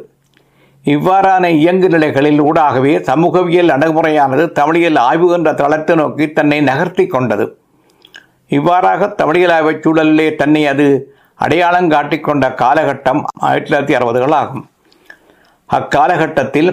இவ்வாறான 0.84 1.44
இயங்கு 1.58 1.88
நிலைகளில் 1.94 2.40
ஊடாகவே 2.46 2.94
சமூகவியல் 3.08 3.72
அணுகுமுறையானது 3.74 4.44
தமிழியல் 4.58 4.98
ஆய்வு 5.08 5.28
என்ற 5.36 5.50
தளத்தை 5.60 5.94
நோக்கி 6.00 6.24
தன்னை 6.38 6.58
நகர்த்தி 6.70 7.04
கொண்டது. 7.14 7.44
இவ்வாறாக 8.50 9.08
தமிழியல் 9.20 9.54
ஆய்வுச் 9.56 9.82
சூழலிலே 9.84 10.28
தன்னை 10.40 10.62
அது 10.72 10.86
அடையாளம் 11.44 11.88
காட்டிக்கொண்ட 11.94 12.46
காலகட்டம் 12.62 13.20
ஆயிரத்தி 13.46 13.68
தொள்ளாயிரத்தி 13.68 13.96
அறுபதுகள் 13.98 14.36
ஆகும். 14.42 14.64
அக்காலகட்டத்தில் 15.70 16.70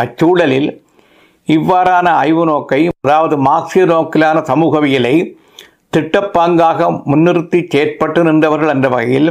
அச்சூழலில் 0.00 0.70
இவ்வாறான 1.48 2.06
ஆய்வு 2.22 2.44
நோக்கை 2.50 2.80
அதாவது 3.04 3.36
மார்க்சிய 3.46 3.84
நோக்கிலான 3.92 4.38
சமூகவியலை 4.50 5.14
திட்டப்பாங்காக 5.94 6.90
முன்னிறுத்தி 7.10 7.60
செயற்பட்டு 7.72 8.20
நின்றவர்கள் 8.28 8.72
என்ற 8.74 8.88
வகையில் 8.88 9.30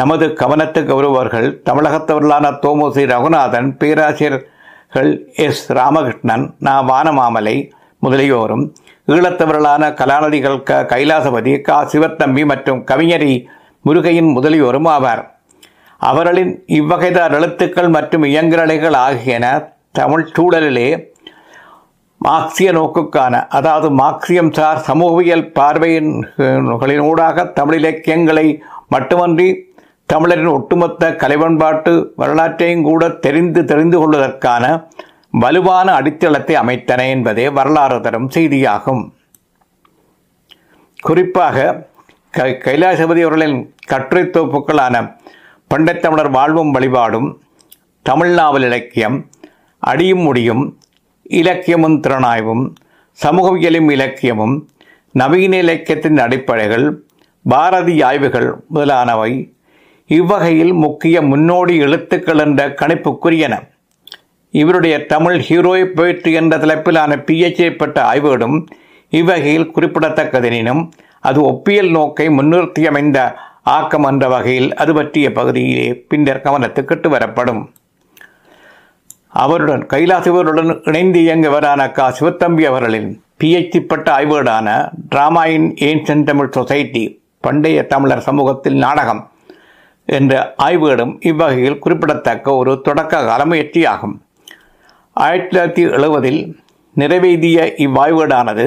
நமது 0.00 0.26
கவனத்துக்கு 0.40 0.92
வருபவர்கள் 0.98 1.48
தமிழகத்தவர்களான 1.68 2.50
தோமுசி 2.64 3.02
ரகுநாதன் 3.12 3.68
பேராசிரியர்கள் 3.80 5.10
எஸ். 5.46 5.64
ராமகிருஷ்ணன் 5.78 6.44
நா. 6.66 6.74
வானமாமலை 6.90 7.56
முதலியோரும் 8.02 8.64
ஈழத்தவர்களான 9.14 9.84
கலாநிதிகள் 10.00 10.58
க. 10.62 10.78
கைலாசபதி 10.92 11.52
க. 11.66 11.78
சிவத்தம்பி 11.92 12.44
மற்றும் 12.52 12.80
கவிஞரி 12.90 13.34
முருகையின் 13.84 14.30
முதலியோரும் 14.36 14.88
ஆவார். 14.94 15.22
அவர்களின் 16.00 16.52
இவ்வகைதார் 16.78 17.36
எழுத்துக்கள் 17.38 17.90
மற்றும் 17.96 18.24
இயங்குநிலைகள் 18.32 18.96
ஆகியன 19.06 19.46
தமிழ் 19.92 20.26
சூழலிலே 20.36 20.88
மார்க்சிய 22.20 22.70
நோக்குக்கான 22.78 23.34
அதாவது 23.58 23.88
மார்க்சியம் 24.00 24.52
சார் 24.52 24.80
சமூகவியல் 24.88 25.44
பார்வையின் 25.58 26.10
ஊடாக 27.10 27.44
தமிழ் 27.58 27.78
இலக்கியங்களை 27.78 28.46
மட்டுமன்றி 28.94 29.46
தமிழரின் 30.10 30.46
ஒட்டுமொத்த 30.46 31.10
கலைவன்பாட்டு 31.10 31.92
வரலாற்றையும் 32.16 32.82
கூட 32.82 33.08
தெரிந்து 33.08 33.64
தெரிந்து 33.64 33.98
கொள்வதற்கான 33.98 34.64
வலுவான 35.30 35.92
அடித்தளத்தை 35.92 36.56
அமைத்தன 36.56 37.08
என்பதே 37.08 37.48
வரலாறு 37.48 38.00
தரும் 38.00 38.30
செய்தியாகும். 38.34 39.02
குறிப்பாக 41.00 41.86
க 42.30 42.46
கைலாசபதி 42.64 43.20
அவர்களின் 43.20 43.74
கட்டுரை 43.86 44.24
தொகுப்புகளான 44.24 44.96
பண்டைத் 45.68 46.02
தமிழர் 46.02 46.30
வாழ்வும் 46.30 46.70
வழிபாடும் 46.70 47.28
தமிழ் 48.02 48.32
நாவல் 48.32 48.62
இலக்கியம் 48.62 49.16
அடியும் 49.82 50.20
முடியும் 50.20 50.78
இலக்கியமும் 51.30 52.00
திறனாய்வும் 52.00 52.64
சமூகவியலும் 53.18 53.90
இலக்கியமும் 53.90 54.54
நவீன 55.14 55.56
இலக்கியத்தின் 55.56 56.18
அடிப்படைகள் 56.18 56.86
பாரதி 57.44 58.02
ஆய்வுகள் 58.02 58.48
முதலானவை 58.68 59.32
இவ்வகையில் 60.16 60.72
முக்கிய 60.72 61.16
முன்னோடி 61.22 61.76
எழுத்துக்கள் 61.76 62.38
என்ற 62.38 62.68
கணிப்புக்குரியன. 62.68 63.54
இவருடைய 64.50 65.06
தமிழ் 65.06 65.36
ஹீரோய் 65.48 65.84
போயிற்று 65.84 66.32
என்ற 66.32 66.56
தலைப்பிலான 66.58 67.16
பிஎச்ஏ 67.26 67.68
பெற்ற 67.76 67.98
ஆய்வுகளும் 68.12 68.56
இவ்வகையில் 69.10 69.70
குறிப்பிடத்தக்கதெனினும் 69.76 70.82
அது 71.20 71.38
ஒப்பியல் 71.50 71.90
நோக்கை 71.96 72.26
முன்னிறுத்தியமைந்த 72.38 73.18
ஆக்கம் 73.62 74.02
என்ற 74.02 74.28
வகையில் 74.28 74.74
அது 74.74 74.94
பற்றிய 74.94 75.32
பகுதியிலே 75.32 75.86
பின்னர் 76.08 76.44
கவனத்துக்கிட்டு 76.44 77.08
வரப்படும். 77.16 77.62
அவருடன் 79.28 79.82
கைலாசிவருடன் 79.86 80.72
இணைந்து 80.88 81.20
இயங்குவரான 81.20 81.90
கா. 81.92 82.06
சிவத்தம்பி 82.20 82.64
அவர்களின் 82.64 83.10
பிஎச்டி 83.40 83.80
பட்ட 83.80 84.06
ஆய்வுகளான 84.18 84.68
டிராமா 85.08 85.44
இன் 85.56 85.74
ஏன்சன் 85.88 86.24
தமிழ் 86.24 86.54
சொசைட்டி 86.58 87.04
பண்டைய 87.40 87.86
தமிழர் 87.92 88.28
சமூகத்தில் 88.28 88.80
நாடகம் 88.86 89.22
என்ற 90.10 90.34
ஆய்வுகளும் 90.56 91.12
இவ்வகையில் 91.20 91.78
குறிப்பிடத்தக்க 91.78 92.54
ஒரு 92.54 92.72
தொடக்க 92.80 93.24
கால 93.24 93.44
முயற்சியாகும் 93.44 94.16
ஆயிரத்தி 95.16 95.50
தொள்ளாயிரத்தி 95.50 95.84
எழுபதில் 95.98 96.40
நிறைவேதிய 96.96 97.58
இவ்வாய்வுகளானது 97.78 98.66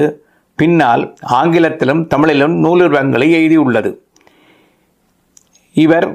பின்னால் 0.58 1.02
ஆங்கிலத்திலும் 1.38 2.02
தமிழிலும் 2.06 2.54
நூலுருவங்களை 2.64 3.28
எழுதியுள்ளது 3.38 3.90
இவர் 5.76 6.08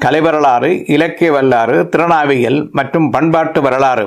கலை 0.00 0.20
வரலாறு 0.20 0.70
இலக்கிய 0.86 1.28
வரலாறு 1.32 1.76
திறனாவியல் 1.92 2.58
மற்றும் 2.70 3.06
பண்பாட்டு 3.10 3.60
வரலாறு 3.60 4.06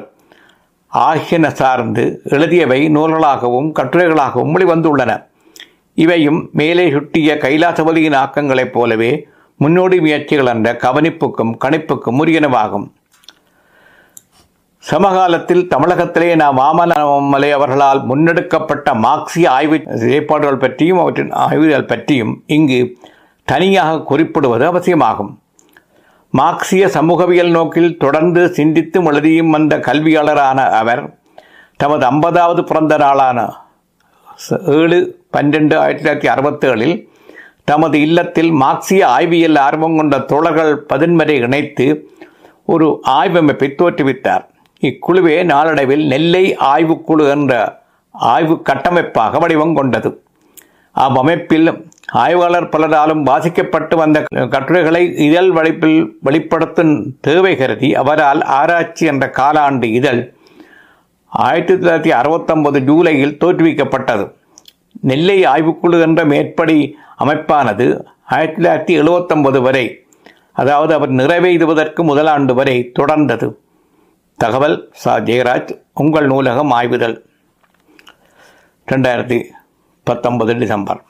ஆகியன 0.91 1.45
சார்ந்து 1.51 2.03
எழுதியவை 2.29 2.79
நூல்களாகவும் 2.95 3.69
கட்டுரைகளாகவும் 3.79 4.53
வெளிவந்துள்ளன. 4.55 5.11
இவையும் 5.97 6.39
மேலே 6.51 6.85
சுட்டிய 6.91 7.35
கைலாசபதியின் 7.35 8.17
ஆக்கங்களைப் 8.23 8.73
போலவே 8.75 9.11
முன்னோடி 9.61 9.97
முயற்சிகள் 10.05 10.51
என்ற 10.53 10.69
கவனிப்புக்கும் 10.85 11.51
கணிப்புக்கும் 11.63 12.19
உரியனவாகும். 12.23 12.87
சமகாலத்தில் 14.83 15.63
தமிழகத்திலே 15.67 16.35
நாம் 16.41 16.59
வாமனமலை 16.59 17.49
அவர்களால் 17.57 18.01
முன்னெடுக்கப்பட்ட 18.09 18.93
மார்க்சிய 19.05 19.47
ஆய்வு 19.51 19.77
செயற்பாடுகள் 20.03 20.61
பற்றியும் 20.63 21.01
அவற்றின் 21.03 21.31
ஆய்வுகள் 21.45 21.89
பற்றியும் 21.91 22.33
இங்கு 22.57 22.79
தனியாக 23.43 24.01
குறிப்பிடுவது 24.01 24.65
அவசியமாகும். 24.65 25.31
மார்க்சிய 26.29 26.87
சமூகவியல் 26.87 27.51
நோக்கில் 27.57 27.97
தொடர்ந்து 27.97 28.41
சிந்தித்தும் 28.57 29.07
எழுதியும் 29.11 29.49
வந்த 29.49 29.77
கல்வியாளரான 29.77 30.59
அவர் 30.81 31.03
தமது 31.77 32.05
ஐம்பதாவது 32.05 32.63
பிறந்த 32.63 32.97
நாளான 32.97 33.39
ஏழு 34.79 34.99
பன்னெண்டு 35.37 35.75
ஆயிரத்தி 35.83 36.03
தொள்ளாயிரத்தி 36.03 36.29
அறுபத்தேழில் 36.33 36.95
தமது 37.69 37.97
இல்லத்தில் 38.07 38.51
மார்க்சிய 38.61 39.01
ஆய்வியல் 39.17 39.59
ஆர்வம் 39.65 39.97
கொண்ட 39.99 40.17
தோழர்கள் 40.31 40.73
பதின்மரை 40.91 41.35
இணைத்து 41.47 41.87
ஒரு 42.73 42.87
ஆய்வமைப்பை 43.19 43.69
தோற்றுவித்தார். 43.81 44.45
இக்குழுவே 44.87 45.35
நாளடைவில் 45.51 46.03
நெல்லை 46.11 46.43
ஆய்வுக்குழு 46.73 47.25
என்ற 47.35 47.53
ஆய்வு 48.15 48.55
கட்டமைப்பாக 48.69 49.39
வடிவம் 49.43 49.77
கொண்டது. 49.79 50.09
அவ்வமைப்பில் 50.95 51.69
ஆய்வாளர் 52.23 52.71
பலராலும் 52.73 53.23
வாசிக்கப்பட்டு 53.29 53.95
வந்த 54.01 54.19
கட்டுரைகளை 54.53 55.01
இதழ் 55.27 55.49
வடிப்பில் 55.57 55.99
வெளிப்படுத்தும் 56.27 56.93
தேவை 57.27 57.53
கருதி 57.59 57.89
அவரால் 58.01 58.41
ஆராய்ச்சி 58.59 59.05
என்ற 59.11 59.25
காலாண்டு 59.39 59.87
இதழ் 59.99 60.21
ஆயிரத்தி 61.31 61.73
தொள்ளாயிரத்தி 61.73 62.13
அறுபத்தொன்பது 62.19 62.79
ஜூலையில் 62.89 63.37
தோற்றுவிக்கப்பட்டது. 63.43 64.25
நெல்லை 65.01 65.43
ஆய்வுக்குழு 65.43 66.01
என்ற 66.01 66.25
மேற்படி 66.25 66.95
அமைப்பானது 67.19 68.05
ஆயிரத்தி 68.25 68.63
தொள்ளாயிரத்தி 68.63 68.99
எழுபத்தொன்பது 68.99 69.61
வரை 69.61 70.03
அதாவது 70.53 70.93
அவர் 70.93 71.11
நிறைவேறுவதற்கு 71.11 72.03
முதலாண்டு 72.03 72.53
வரை 72.53 72.91
தொடர்ந்தது. 72.99 73.53
தகவல் 74.37 74.89
சா. 74.91 75.17
ஜெயராஜ் 75.17 75.81
உங்கள் 75.93 76.25
நூலகம் 76.25 76.71
ஆய்வுதல். 76.71 77.25
ரெண்டாயிரத்தி 78.91 79.43
பத்தொன்பது 80.03 80.57
டிசம்பர். 80.57 81.03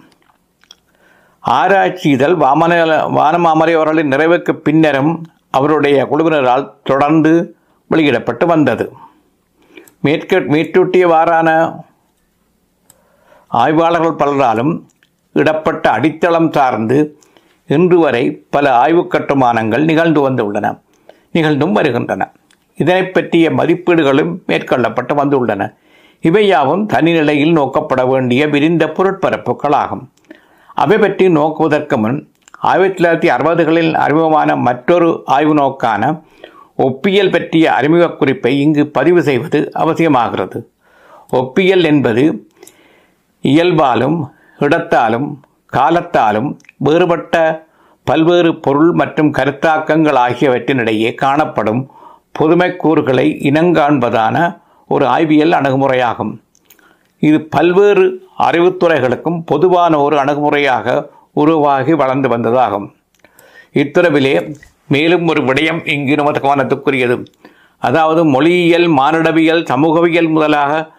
ஆராய்ச்சி 1.40 2.10
இதழ் 2.10 2.32
வாமன 2.32 2.74
வானமாமரை 3.10 3.74
அவர்களின் 3.74 4.10
நிறைவுக்கு 4.10 4.52
பின்னரும் 4.52 5.26
அவருடைய 5.52 6.08
குழுவினரால் 6.12 6.74
தொடர்ந்து 6.84 7.56
வெளியிடப்பட்டு 7.88 8.46
வந்தது. 8.46 8.94
மேற்க 10.02 10.40
மேற்கொட்டியவாறான 10.40 11.76
ஆய்வாளர்கள் 13.50 14.28
பலராலும் 14.28 14.82
இடப்பட்ட 15.34 15.90
அடித்தளம் 15.90 16.52
சார்ந்து 16.52 17.20
இன்று 17.68 18.00
வரை 18.00 18.46
பல 18.50 18.74
ஆய்வுக் 18.74 19.12
கட்டுமானங்கள் 19.12 19.84
நிகழ்ந்து 19.84 20.30
வந்துள்ளன. 20.30 20.80
நிகழ்ந்தும் 21.32 21.72
வருகின்றன. 21.72 22.32
இதனை 22.76 23.08
பற்றிய 23.08 23.52
மதிப்பீடுகளும் 23.52 24.38
மேற்கொள்ளப்பட்டு 24.48 25.14
வந்துள்ளன. 25.14 25.74
இவையாவும் 26.22 26.88
தனிநிலையில் 26.88 27.52
நோக்கப்பட 27.52 28.08
வேண்டிய 28.08 28.48
விரிந்த 28.48 28.86
பொருட்பரப்புகளாகும். 28.86 30.04
அவை 30.74 30.98
பற்றி 30.98 31.30
நோக்குவதற்கு 31.30 31.98
முன் 31.98 32.32
ஆயிரத்தி 32.60 33.04
தொள்ளாயிரத்தி 33.04 33.32
அறுபதுகளில் 33.32 33.94
அறிமுகமான 33.94 34.56
மற்றொரு 34.56 35.22
ஆய்வு 35.26 35.54
நோக்கான 35.54 36.22
ஒப்பியல் 36.78 37.32
பற்றிய 37.32 37.74
அறிமுக 37.74 38.08
குறிப்பை 38.08 38.62
இங்கு 38.62 38.88
பதிவு 38.88 39.22
செய்வது 39.22 39.72
அவசியமாகிறது. 39.76 40.64
ஒப்பியல் 41.34 41.84
என்பது 41.84 42.49
இயல்பாலும் 43.42 44.18
இடத்தாலும் 44.58 45.28
காலத்தாலும் 45.66 46.50
வேறுபட்ட 46.78 47.36
பல்வேறு 48.04 48.52
பொருள் 48.56 48.92
மற்றும் 48.92 49.32
கருத்தாக்கங்கள் 49.34 50.20
ஆகியவற்றினிடையே 50.26 51.14
காணப்படும் 51.16 51.82
புதுமைக்கூறுகளை 52.40 53.26
இனங்காண்பதான 53.50 54.36
ஒரு 54.88 55.06
ஆய்வியல் 55.06 55.56
அணுகுமுறையாகும். 55.60 56.32
இது 57.20 57.42
பல்வேறு 57.56 58.06
அறிவுத்துறைகளுக்கும் 58.38 59.40
பொதுவான 59.46 59.94
ஒரு 60.02 60.16
அணுகுமுறையாக 60.18 60.88
உருவாகி 61.34 61.94
வளர்ந்து 61.94 62.30
வந்ததாகும். 62.30 62.88
இத்துறவிலே 63.74 64.36
மேலும் 64.88 65.28
ஒரு 65.28 65.42
விடயம் 65.42 65.82
இங்கு 65.96 66.16
நமது 66.16 66.40
கவனத்துக்குரியது. 66.46 67.26
அதாவது 67.82 68.22
மொழியியல் 68.26 68.88
மானுடவியல் 69.00 69.64
சமூகவியல் 69.66 70.30
முதலாக 70.30 70.92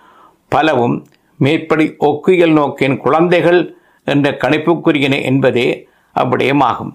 பலவும் 0.49 0.97
மேற்படி 1.43 1.87
ஒக்குயல் 2.09 2.55
நோக்கின் 2.59 2.97
குழந்தைகள் 2.97 3.61
என்ற 4.07 4.31
கணிப்புக்குரியன 4.43 5.15
என்பதே 5.31 5.69
அவ்விடயமாகும். 6.17 6.93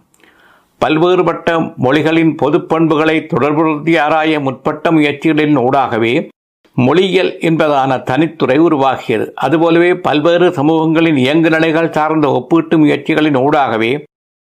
பல்வேறுபட்ட 0.81 1.49
மொழிகளின் 1.83 2.31
பொது 2.41 2.57
பண்புகளை 2.71 3.17
தொடர்புறுத்தி 3.33 3.93
ஆராய 4.05 4.39
முற்பட்ட 4.39 4.91
முயற்சிகளின் 4.91 5.57
ஊடாகவே 5.65 6.13
மொழியியல் 6.77 7.31
என்பதான 7.49 7.97
தனித்துறை 8.09 8.57
உருவாகியது. 8.67 9.25
அதுபோலவே 9.45 9.91
பல்வேறு 10.07 10.47
சமூகங்களின் 10.49 11.19
இயங்கு 11.25 11.49
நிலைகள் 11.49 11.93
சார்ந்த 11.97 12.27
ஒப்பீட்டு 12.37 12.77
முயற்சிகளின் 12.77 13.37
ஊடாகவே 13.45 13.91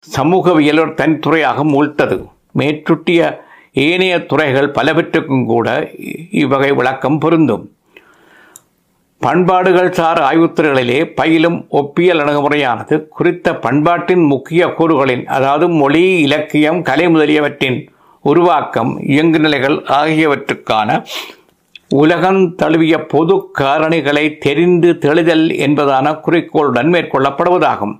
சமூகவியல் 0.07 0.81
ஒரு 0.85 0.93
தனித்துறையாக 1.01 1.65
மூழ்த்தது 1.65 2.19
மேற்றுட்டிய 2.59 3.21
ஏனைய 3.87 4.15
துறைகள் 4.31 4.71
பலவற்றுக்கும் 4.71 5.47
கூட 5.47 5.67
இவ்வகை 6.43 6.71
விளக்கம் 6.81 7.19
பொருந்தும். 7.19 7.65
பண்பாடுகள் 9.23 9.91
சார் 9.91 10.21
ஆய்வுத்துறைகளிலே 10.21 10.99
பயிலும் 11.15 11.59
ஒப்பியல் 11.71 12.21
அணுகுமுறையானது 12.23 12.95
குறித்த 13.09 13.55
பண்பாட்டின் 13.57 14.25
முக்கிய 14.27 14.63
கூறுகளின் 14.79 15.25
அதாவது 15.27 15.67
மொழி 15.69 16.03
இலக்கியம் 16.21 16.81
கலை 16.83 17.07
முதலியவற்றின் 17.09 17.79
உருவாக்கம் 18.25 18.91
இயங்கு 19.07 19.39
நிலைகள் 19.39 19.77
ஆகியவற்றுக்கான 20.01 20.91
உலகம் 21.95 22.43
தழுவிய 22.55 22.99
பொது 23.07 23.35
காரணிகளை 23.61 24.25
தெரிந்து 24.39 24.91
தெளிதல் 24.99 25.47
என்பதான 25.67 26.15
குறிக்கோளுடன் 26.21 26.91
மேற்கொள்ளப்படுவதாகும். 26.93 27.95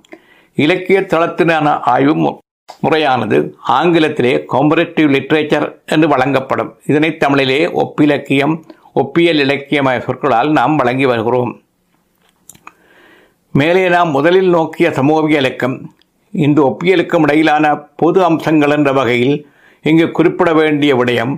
இலக்கிய 0.57 0.99
தளத்திலான 1.13 1.67
ஆய்வு 1.93 2.15
முறையானது 2.81 3.37
ஆங்கிலத்திலே 3.79 4.33
காம்பரேட்டிவ் 4.53 5.09
லிட்ரேச்சர் 5.15 5.67
என்று 5.85 6.07
வழங்கப்படும். 6.07 6.71
இதனை 6.85 7.11
தமிழிலே 7.17 7.61
ஒப்பிலக்கியம் 7.81 8.55
ஒப்பியல் 9.01 9.41
இலக்கியமய 9.43 9.99
சொற்களால் 10.05 10.49
நாம் 10.51 10.75
வழங்கி 10.75 11.05
வருகிறோம். 11.05 11.51
மேலே 13.53 13.85
நாம் 13.95 14.11
முதலில் 14.11 14.49
நோக்கிய 14.49 14.89
சமூகவியலுக்கும் 14.89 15.77
இந்த 16.33 16.59
ஒப்பியலுக்கும் 16.69 17.25
இடையிலான 17.25 17.65
பொது 18.01 18.19
அம்சங்கள் 18.23 18.73
என்ற 18.75 18.91
வகையில் 18.91 19.35
இங்கு 19.89 20.05
குறிப்பிட 20.11 20.49
வேண்டிய 20.53 20.91
விடயம் 20.95 21.33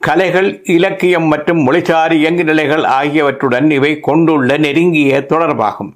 கலைகள் 0.00 0.48
இலக்கியம் 0.76 1.26
மற்றும் 1.32 1.60
மொழிசார் 1.66 2.12
இயங்கு 2.12 2.44
நிலைகள் 2.44 2.84
ஆகியவற்றுடன் 2.98 3.68
இவை 3.70 3.92
கொண்டுள்ள 4.00 4.56
நெருங்கிய 4.56 5.20
தொடர்பாகும். 5.32 5.90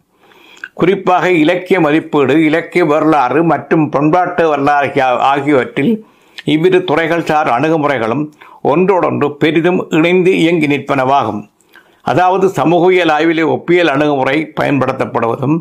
குறிப்பாக 0.80 1.30
இலக்கிய 1.42 1.80
மதிப்பீடு 1.80 2.34
இலக்கிய 2.44 2.84
வரலாறு 2.84 3.40
மற்றும் 3.52 3.84
பண்பாட்டு 3.90 4.44
வரலாறு 4.48 5.02
ஆகியவற்றில் 5.32 5.92
இவ்விரு 6.54 6.78
துறைகள் 6.84 7.28
சார் 7.30 7.48
அணுகுமுறைகளும் 7.48 8.24
ஒன்றோடொன்று 8.72 9.28
பெரிதும் 9.42 9.80
இணைந்து 9.96 10.32
இயங்கி 10.42 10.68
நிற்பனவாகும். 10.72 11.42
அதாவது 12.10 12.46
சமூகவியல் 12.58 13.12
ஆய்விலே 13.16 13.44
ஒப்பியல் 13.54 13.90
அணுகுமுறை 13.94 14.36
பயன்படுத்தப்படுவதும் 14.60 15.56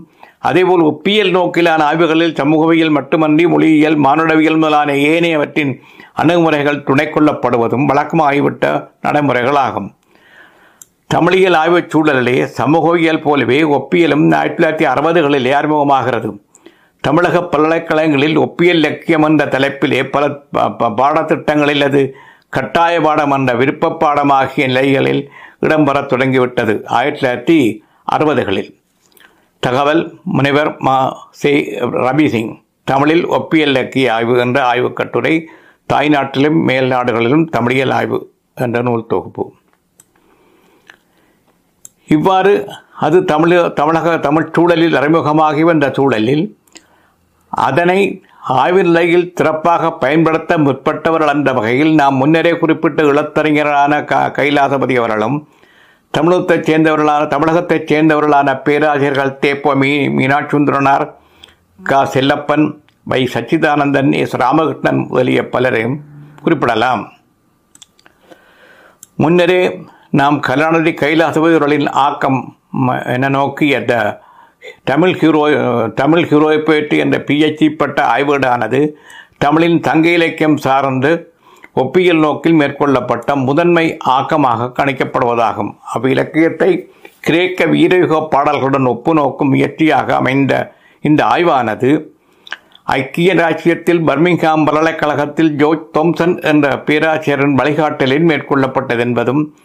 அதேபோல் 0.48 0.84
ஒப்பியல் 0.90 1.32
நோக்கிலான 1.36 1.82
ஆய்வுகளில் 1.90 2.36
சமூகவியல் 2.40 2.94
மட்டுமன்றி 2.98 3.46
மொழியியல் 3.54 3.98
மானுடவியல் 4.06 4.60
முதலான 4.64 4.94
ஏனையவற்றின் 5.12 5.72
அணுகுமுறைகள் 6.22 6.84
துணை 6.88 7.06
கொள்ளப்படுவதும் 7.14 7.88
வழக்கமாகிவிட்ட 7.92 8.66
நடைமுறைகளாகும். 9.06 9.88
தமிழியல் 11.14 11.58
ஆய்வுச் 11.62 11.92
சூழலிலே 11.94 12.38
சமூகவியல் 12.60 13.24
போலவே 13.26 13.60
ஒப்பியலும் 13.78 14.26
ஆயிரத்தி 14.40 14.60
தொள்ளாயிரத்தி 14.60 14.86
அறுபதுகளிலே 14.92 15.52
அறிமுகமாகிறது. 15.60 16.30
தமிழக 17.04 17.42
பல்கலைக்கழகங்களில் 17.52 18.38
ஒப்பியல் 18.46 18.82
இலக்கியம் 18.84 19.26
என்ற 19.30 19.44
தலைப்பிலே 19.56 20.00
பல 20.14 20.24
பாடத்திட்டங்களில் 21.02 21.86
அது 21.90 22.02
கட்டாய 22.56 22.96
பாடம் 23.06 23.34
என்ற 23.38 23.54
விருப்ப 23.62 23.92
பாடமாகிய 24.02 24.66
நிலைகளில் 24.72 25.22
இடம்பெறத் 25.66 26.10
தொடங்கிவிட்டது. 26.12 26.74
ஆயிரத்தி 26.98 27.22
தொள்ளாயிரத்தி 27.22 27.58
அறுபதுகளில். 28.16 28.70
தகவல் 29.64 30.04
முனைவர் 30.36 30.72
மா 30.88 30.96
சே 31.42 31.52
ரபி 32.08 32.26
சிங் 32.34 32.52
தமிழில் 32.90 33.24
ஒப்பியல் 33.38 33.74
இலக்கிய 33.74 34.14
ஆய்வு 34.16 34.34
என்ற 34.46 34.58
ஆய்வுக் 34.72 34.98
கட்டுரை 35.00 35.36
தாய்நாட்டிலும் 35.94 36.60
மேல் 36.70 36.88
நாடுகளிலும் 36.94 37.46
தமிழியல் 37.58 37.94
ஆய்வு 38.00 38.20
என்ற 38.66 38.82
நூல் 38.88 39.10
தொகுப்பு. 39.14 39.46
இவ்வாறு 42.16 42.54
அது 43.06 43.18
தமிழ் 43.32 43.54
தமிழக 43.80 44.18
தமிழ் 44.28 44.52
சூழலில் 44.56 44.98
அறிமுகமாகி 45.00 45.64
வந்த 45.70 45.88
சூழலில் 45.98 46.46
அதனை 47.50 48.00
ஆய்வு 48.48 48.84
நிலையில் 48.84 49.32
சிறப்பாக 49.36 49.92
பயன்படுத்த 49.92 50.58
முற்பட்டவர்கள் 50.58 51.28
என்ற 51.28 51.54
வகையில் 51.54 51.96
நாம் 51.96 52.16
முன்னரே 52.16 52.58
குறிப்பிட்ட 52.58 53.04
இளத்தறிஞரான 53.04 54.04
க 54.04 54.32
கைலாசபதி 54.36 54.98
அவர்களும் 54.98 55.48
தமிழகத்தைச் 56.18 56.72
சேர்ந்தவர்களான 56.72 57.28
தமிழகத்தைச் 57.28 57.94
சேர்ந்தவர்களான 57.94 58.62
பேராசிரியர்கள் 58.62 59.38
தேப்ப 59.42 59.76
மீ. 59.76 60.08
மீனாட்சுந்தரனார் 60.08 61.14
க. 61.84 62.06
செல்லப்பன் 62.06 62.80
வை. 63.04 63.30
சச்சிதானந்தன் 63.34 64.14
எஸ். 64.16 64.36
ராமகிருஷ்ணன் 64.36 65.08
முதலிய 65.08 65.50
பலரையும் 65.50 66.00
குறிப்பிடலாம். 66.44 67.12
முன்னரே 69.16 69.86
நாம் 70.12 70.42
கலாநிதி 70.48 70.94
கைலாசபதிகளின் 71.02 71.90
ஆக்கம் 71.90 72.58
ம- 72.82 73.06
என 73.06 73.30
நோக்கி 73.30 73.76
அந்த 73.76 74.22
தமிழ் 74.84 75.14
ஹீரோ 75.14 75.42
தமிழ் 75.96 76.26
ஹீரோய்பேட்டு 76.26 76.98
என்ற 76.98 77.18
பிஎச்டி 77.18 77.70
பட்ட 77.70 78.04
ஆய்வீடானது 78.04 78.96
தமிழின் 79.38 79.80
தங்க 79.80 80.10
இலக்கியம் 80.10 80.58
சார்ந்து 80.58 81.34
ஒப்பியல் 81.74 82.20
நோக்கில் 82.20 82.54
மேற்கொள்ளப்பட்ட 82.54 83.36
முதன்மை 83.36 83.98
ஆக்கமாக 84.00 84.72
கணிக்கப்படுவதாகும். 84.78 85.72
அவ்விலக்கியத்தை 85.94 86.90
கிரேக்க 87.20 87.66
வீரயுக 87.66 88.28
பாடல்களுடன் 88.28 88.86
ஒப்பு 88.86 89.14
நோக்கும் 89.14 89.50
முயற்சியாக 89.50 90.16
அமைந்த 90.16 90.72
இந்த 91.02 91.24
ஆய்வானது 91.26 92.14
ஐக்கிய 92.84 93.34
ராச்சியத்தில் 93.34 94.02
பர்மிங்ஹாம் 94.08 94.64
பல்கலைக்கழகத்தில் 94.64 95.56
ஜோர்ஜ் 95.56 95.86
தோம்சன் 95.94 96.42
என்ற 96.42 96.78
பேராசிரியரின் 96.78 97.56
வழிகாட்டலில் 97.56 98.28
மேற்கொள்ளப்பட்டது 98.30 99.00
என்பதும் 99.00 99.56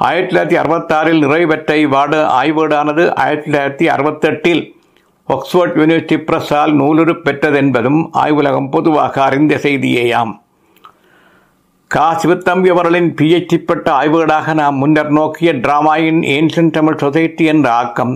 ஆயிரத்தி 0.00 0.28
தொள்ளாயிரத்தி 0.28 0.58
அறுபத்தாறில் 0.60 1.22
நிறைவு 1.22 1.46
பெற்ற 1.48 1.70
இவ்வாடு 1.78 2.18
ஆய்வீடானது 2.34 3.02
ஆயிரத்தி 3.22 3.46
தொள்ளாயிரத்தி 3.46 3.86
அறுபத்தெட்டில் 3.88 4.62
ஆக்ஸ்போர்ட் 5.28 5.74
யூனிவர்சிட்டி 5.76 6.16
பிரஸால் 6.24 6.72
நூலுரு 6.74 7.14
பெற்றது 7.18 7.58
என்பதும் 7.58 8.00
ஆய்வுலகம் 8.20 8.68
பொதுவாக 8.68 9.14
அறிந்த 9.22 9.56
செய்தியேயாம் 9.64 10.32
கா 11.90 12.06
சிவத்தம்பி 12.14 12.68
அவர்களின் 12.70 13.10
பிஎச்டி 13.14 13.58
பெற்ற 13.60 13.86
ஆய்வுகளாக 13.92 14.54
நாம் 14.54 14.76
முன்னர் 14.76 15.10
நோக்கிய 15.10 15.52
டிராமாயின் 15.58 16.20
ஏன்ஷன் 16.34 16.70
தமிழ் 16.70 17.00
சொசைட்டி 17.00 17.44
என்ற 17.44 17.66
ஆக்கம் 17.74 18.14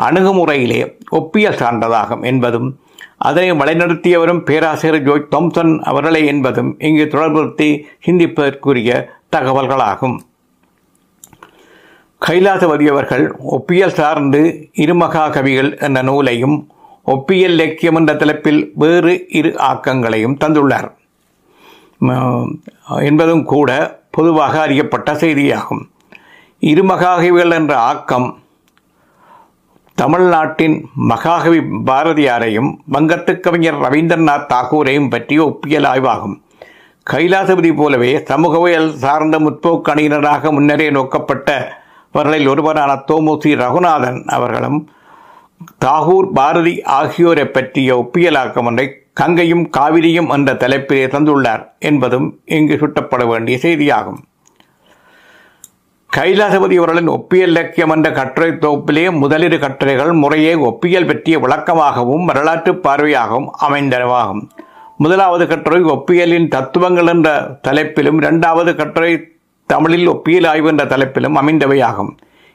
அணுகுமுறையிலே 0.00 0.80
ஒப்பியல் 1.12 1.60
சார்ந்ததாகும் 1.60 2.24
என்பதும் 2.24 2.68
அதனை 3.20 3.50
வழிநடத்தியவரும் 3.54 4.42
பேராசிரியர் 4.42 5.04
ஜோய் 5.04 5.30
தோம்சன் 5.30 5.72
அவர்களே 5.84 6.22
என்பதும் 6.26 6.70
இங்கு 6.80 7.06
தொடர்புறுத்தி 7.06 7.68
சிந்திப்பதற்குரிய 8.06 8.90
தகவல்களாகும் 9.36 10.16
கைலாசபதி 12.26 12.86
அவர்கள் 12.90 13.36
ஒப்பியல் 13.50 13.96
சார்ந்து 13.98 14.68
இருமகா 14.74 15.32
கவிகள் 15.32 15.78
என்ற 15.78 16.02
நூலையும் 16.02 16.68
ஒப்பியல் 17.06 17.54
இலக்கியம் 17.56 17.94
என்ற 17.94 18.16
தலைப்பில் 18.16 18.72
வேறு 18.74 19.26
இரு 19.28 19.48
ஆக்கங்களையும் 19.48 20.36
தந்துள்ளார். 20.44 20.88
என்பதும் 23.00 23.44
கூட 23.44 24.00
பொதுவாக 24.10 24.60
அறியப்பட்ட 24.60 25.12
செய்தியாகும். 25.12 25.82
இருமகாகவிகள் 26.60 27.50
என்ற 27.50 27.78
ஆக்கம் 27.78 28.38
தமிழ்நாட்டின் 29.94 30.76
மகாகவி 30.94 31.58
பாரதியாரையும் 31.58 32.70
வங்கத்து 32.92 33.40
கவிஞர் 33.40 33.80
ரவீந்திரநாத் 33.80 34.48
தாகூரையும் 34.54 35.10
பற்றிய 35.10 35.40
ஒப்பியல் 35.44 35.86
ஆய்வாகும். 35.86 36.36
கைலாசபதி 37.10 37.76
போலவே 37.76 38.22
சமூகவியல் 38.24 38.90
சார்ந்த 38.96 39.38
முற்போக்கு 39.38 39.90
அணியினராக 39.94 40.52
முன்னரே 40.52 40.90
அவர்களில் 42.14 42.48
ஒருவரான 42.48 42.92
தோமுசி 43.08 43.52
ரகுநாதன் 43.62 44.20
அவர்களும் 44.36 44.78
தாகூர் 45.84 46.28
பாரதி 46.34 46.82
ஆகியோரை 46.82 47.46
பற்றிய 47.46 47.88
ஒப்பியலாக்கம் 47.96 48.64
ஒன்றை 48.64 48.86
கங்கையும் 49.12 49.64
காவிரியும் 49.78 50.28
என்ற 50.28 50.52
தலைப்பிலே 50.52 51.06
தந்துள்ளார் 51.14 51.64
என்பதும் 51.78 52.28
இங்கு 52.44 52.76
சுட்டப்பட 52.76 53.26
வேண்டிய 53.26 53.58
செய்தியாகும். 53.62 54.20
கைலாசபதி 56.16 56.76
அவர்களின் 56.76 57.08
ஒப்பியல் 57.08 57.52
இலக்கியம் 57.54 57.90
என்ற 57.90 58.12
கட்டுரை 58.12 58.50
தொகுப்பிலே 58.50 59.04
முதலிரு 59.10 59.58
கட்டுரைகள் 59.58 60.12
முறையே 60.12 60.54
ஒப்பியல் 60.54 61.06
பற்றிய 61.06 61.38
விளக்கமாகவும் 61.38 62.24
வரலாற்று 62.24 62.74
பார்வையாகவும் 62.74 63.48
அமைந்தனவாகும். 63.68 64.42
முதலாவது 64.96 65.46
கட்டுரை 65.46 65.82
ஒப்பியலின் 65.82 66.48
தத்துவங்கள் 66.48 67.06
என்ற 67.06 67.58
தலைப்பிலும் 67.68 68.16
இரண்டாவது 68.16 68.72
கட்டுரை 68.76 69.14
தமிழில் 69.66 70.08
ஒப்பியல் 70.08 70.46
ஆய்வு 70.46 70.68
என்ற 70.68 70.84
தலைப்பிலும் 70.84 71.38
அமைந்தவையாகும். 71.40 72.10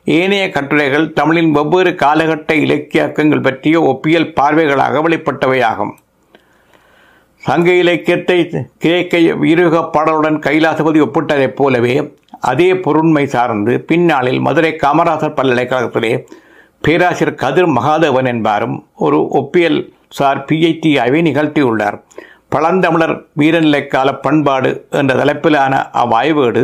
ஏனைய 0.05 0.49
கட்டுரைகள் 0.49 1.13
தமிழின் 1.13 1.51
வெவ்வேறு 1.51 1.91
காலகட்ட 1.95 2.53
இலக்கியக்கங்கள் 2.55 3.45
பற்றிய 3.47 3.81
ஒப்பியல் 3.91 4.31
பார்வைகளாக 4.39 5.01
வெளிப்பட்டவையாகும். 5.05 5.91
சங்க 7.43 7.71
இலக்கியத்தை 7.71 8.37
கிரேக்க 8.77 9.17
வீரக 9.41 9.89
பாடலுடன் 9.93 10.39
கைலாசபதி 10.45 10.99
ஒப்பிட்டதைப் 11.01 11.57
போலவே 11.59 11.95
அதே 12.39 12.73
பொருண்மை 12.73 13.23
சார்ந்து 13.25 13.73
பின்னாளில் 13.89 14.39
மதுரை 14.39 14.71
காமராசர் 14.83 15.37
பல்கலைக்கழகத்திலே 15.37 16.13
பேராசிரியர் 16.81 17.39
கதிர் 17.43 17.71
மகாதேவன் 17.77 18.29
என்பாரும் 18.33 18.75
ஒரு 18.95 19.19
ஒப்பியல் 19.39 19.79
சார் 20.09 20.45
பிஎச்டி 20.49 20.91
ஆய்வை 21.01 21.21
நிகழ்த்தியுள்ளார். 21.21 21.97
பழந்தமிழர் 22.53 23.15
வீரநிலைக்கால 23.39 24.09
பண்பாடு 24.21 24.69
என்ற 24.89 25.13
தலைப்பிலான 25.15 25.73
அவ்வாய்வேடு 26.03 26.63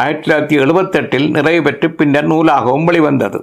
ஆயிரத்தி 0.00 0.24
தொள்ளாயிரத்தி 0.24 0.56
எழுபத்தெட்டில் 0.64 1.30
நிறைவு 1.30 1.62
பெற்று 1.62 1.90
பின்னர் 1.90 2.26
நூலாகவும் 2.26 2.84
வெளிவந்தது. 2.84 3.38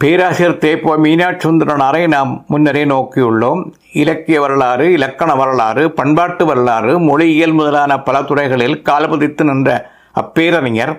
பேராசிரியர் 0.00 0.60
தேப்போ 0.64 0.92
மீனாட்சுந்தரனாரை 1.04 2.08
நாம் 2.08 2.44
முன்னரே 2.48 2.84
நோக்கியுள்ளோம். 2.84 3.60
இலக்கிய 3.92 4.40
வரலாறு 4.40 4.92
இலக்கண 4.92 5.34
வரலாறு 5.34 5.90
பண்பாட்டு 5.90 6.44
வரலாறு 6.46 6.98
மொழியியல் 6.98 7.52
முதலான 7.52 7.98
பல 8.00 8.22
துறைகளில் 8.22 8.82
காலபதித்து 8.90 9.44
நின்ற 9.44 9.90
அப்பேரறிஞர் 10.12 10.94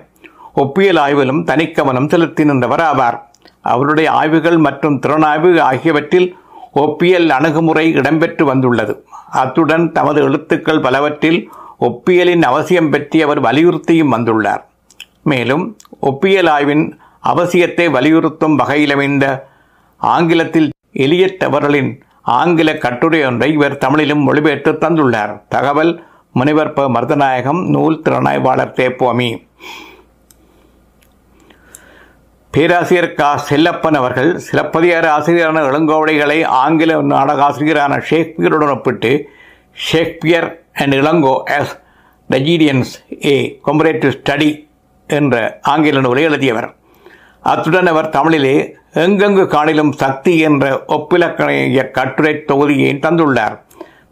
ஒப்பியல் 0.56 1.00
ஆய்விலும் 1.06 1.42
தனிக்கவனம் 1.50 2.08
செலுத்தி 2.08 2.44
நின்றவர் 2.44 2.80
ஆவார். 2.80 3.18
அவருடைய 3.60 4.10
ஆய்வுகள் 4.12 4.58
மற்றும் 4.58 5.00
திறனாய்வு 5.06 5.60
ஆகியவற்றில் 5.60 6.28
ஒப்பியல் 6.74 7.28
அணுகுமுறை 7.28 7.94
இடம்பெற்று 7.94 8.42
வந்துள்ளது. 8.42 8.94
அத்துடன் 9.30 9.92
தமது 9.92 10.22
எழுத்துக்கள் 10.22 10.80
பலவற்றில் 10.80 11.40
ஒப்பியலின் 11.80 12.42
அவசியம் 12.42 12.90
பற்றி 12.90 13.22
அவர் 13.22 13.40
வலியுறுத்தியும் 13.40 14.14
வந்துள்ளார். 14.16 14.62
மேலும் 15.22 15.76
ஒப்பியல் 16.02 16.48
ஆய்வின் 16.48 16.98
அவசியத்தை 17.24 17.90
வலியுறுத்தும் 17.90 18.58
வகையிலமைந்த 18.58 19.42
ஆங்கிலத்தில் 19.96 20.70
எலியட் 20.92 21.44
அவர்களின் 21.44 22.02
ஆங்கில 22.22 22.76
கட்டுரை 22.76 23.24
ஒன்றை 23.24 23.52
இவர் 23.52 23.78
தமிழிலும் 23.78 24.22
மொழிபெயர்த்து 24.22 24.72
தந்துள்ளார். 24.72 25.42
தகவல் 25.48 26.04
முனைவர் 26.32 26.72
ப. 26.72 26.88
மருதநாயகம் 26.88 27.68
நூல் 27.68 28.02
திறனாய்வாளர் 28.04 28.76
தேப்போமி 28.76 29.48
பேராசிரியர் 32.50 33.12
கா. 33.12 33.42
செல்லப்பன் 33.48 33.94
அவர்கள் 33.94 34.38
சிலப்பதிகார 34.38 35.16
ஆசிரியரான 35.18 35.60
இளங்கோவடிகளை 35.70 36.44
ஆங்கில 36.44 37.02
நாடக 37.02 37.42
ஆசிரியரான 37.42 38.02
ஷேக்ஸ்பியருடன் 38.10 38.74
ஒப்பிட்டு 38.76 39.28
Shakespeare 39.72 40.59
and 40.72 40.94
Ilango 40.94 41.34
as 41.58 41.72
tragedians 42.30 42.92
a 43.24 43.60
comparative 43.66 44.12
study 44.18 44.50
என்ற 45.06 45.58
ஆங்கில 45.62 46.00
நூலை 46.00 46.22
எழுதியவர். 46.22 46.68
அத்துடன் 47.40 47.86
அவர் 47.86 48.08
தமிழிலே 48.08 48.56
எங்கெங்கு 48.94 49.44
காணிலும் 49.54 49.92
சக்தி 49.92 50.38
என்ற 50.38 50.84
ஒப்பிலக்கணைய 50.86 51.90
கட்டுரை 51.90 52.34
தொகுதியை 52.48 52.92
தந்துள்ளார். 53.06 53.56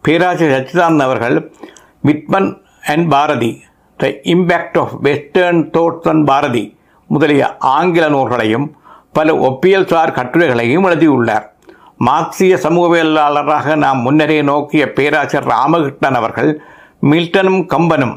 பேராசிரியர் 0.00 0.62
சச்சிதானந்த் 0.62 1.04
அவர்கள் 1.06 1.52
Whitman 2.00 2.50
and 2.80 3.10
Bharathi 3.10 3.52
the 3.96 4.06
impact 4.06 4.78
of 4.78 4.94
western 5.00 5.70
thoughts 5.70 6.08
and 6.08 6.26
Bharathi 6.26 6.64
முதலிய 7.06 7.56
ஆங்கில 7.56 8.08
நூல்களையும் 8.08 8.66
பல 9.12 9.34
ஒப்பியல் 9.48 9.86
சார் 9.86 10.16
கட்டுரைகளையும் 10.18 10.84
எழுதியுள்ளார். 10.84 11.46
மார்க்சிய 12.00 12.56
சமூகவியலாளராக 12.56 13.76
நாம் 13.76 14.00
முன்னரே 14.00 14.42
நோக்கிய 14.42 14.92
பேராசிரியர் 14.92 15.50
ராமகிருஷ்ணன் 15.52 16.14
அவர்கள் 16.14 16.62
மில்டனும் 17.02 17.62
கம்பனும் 17.66 18.16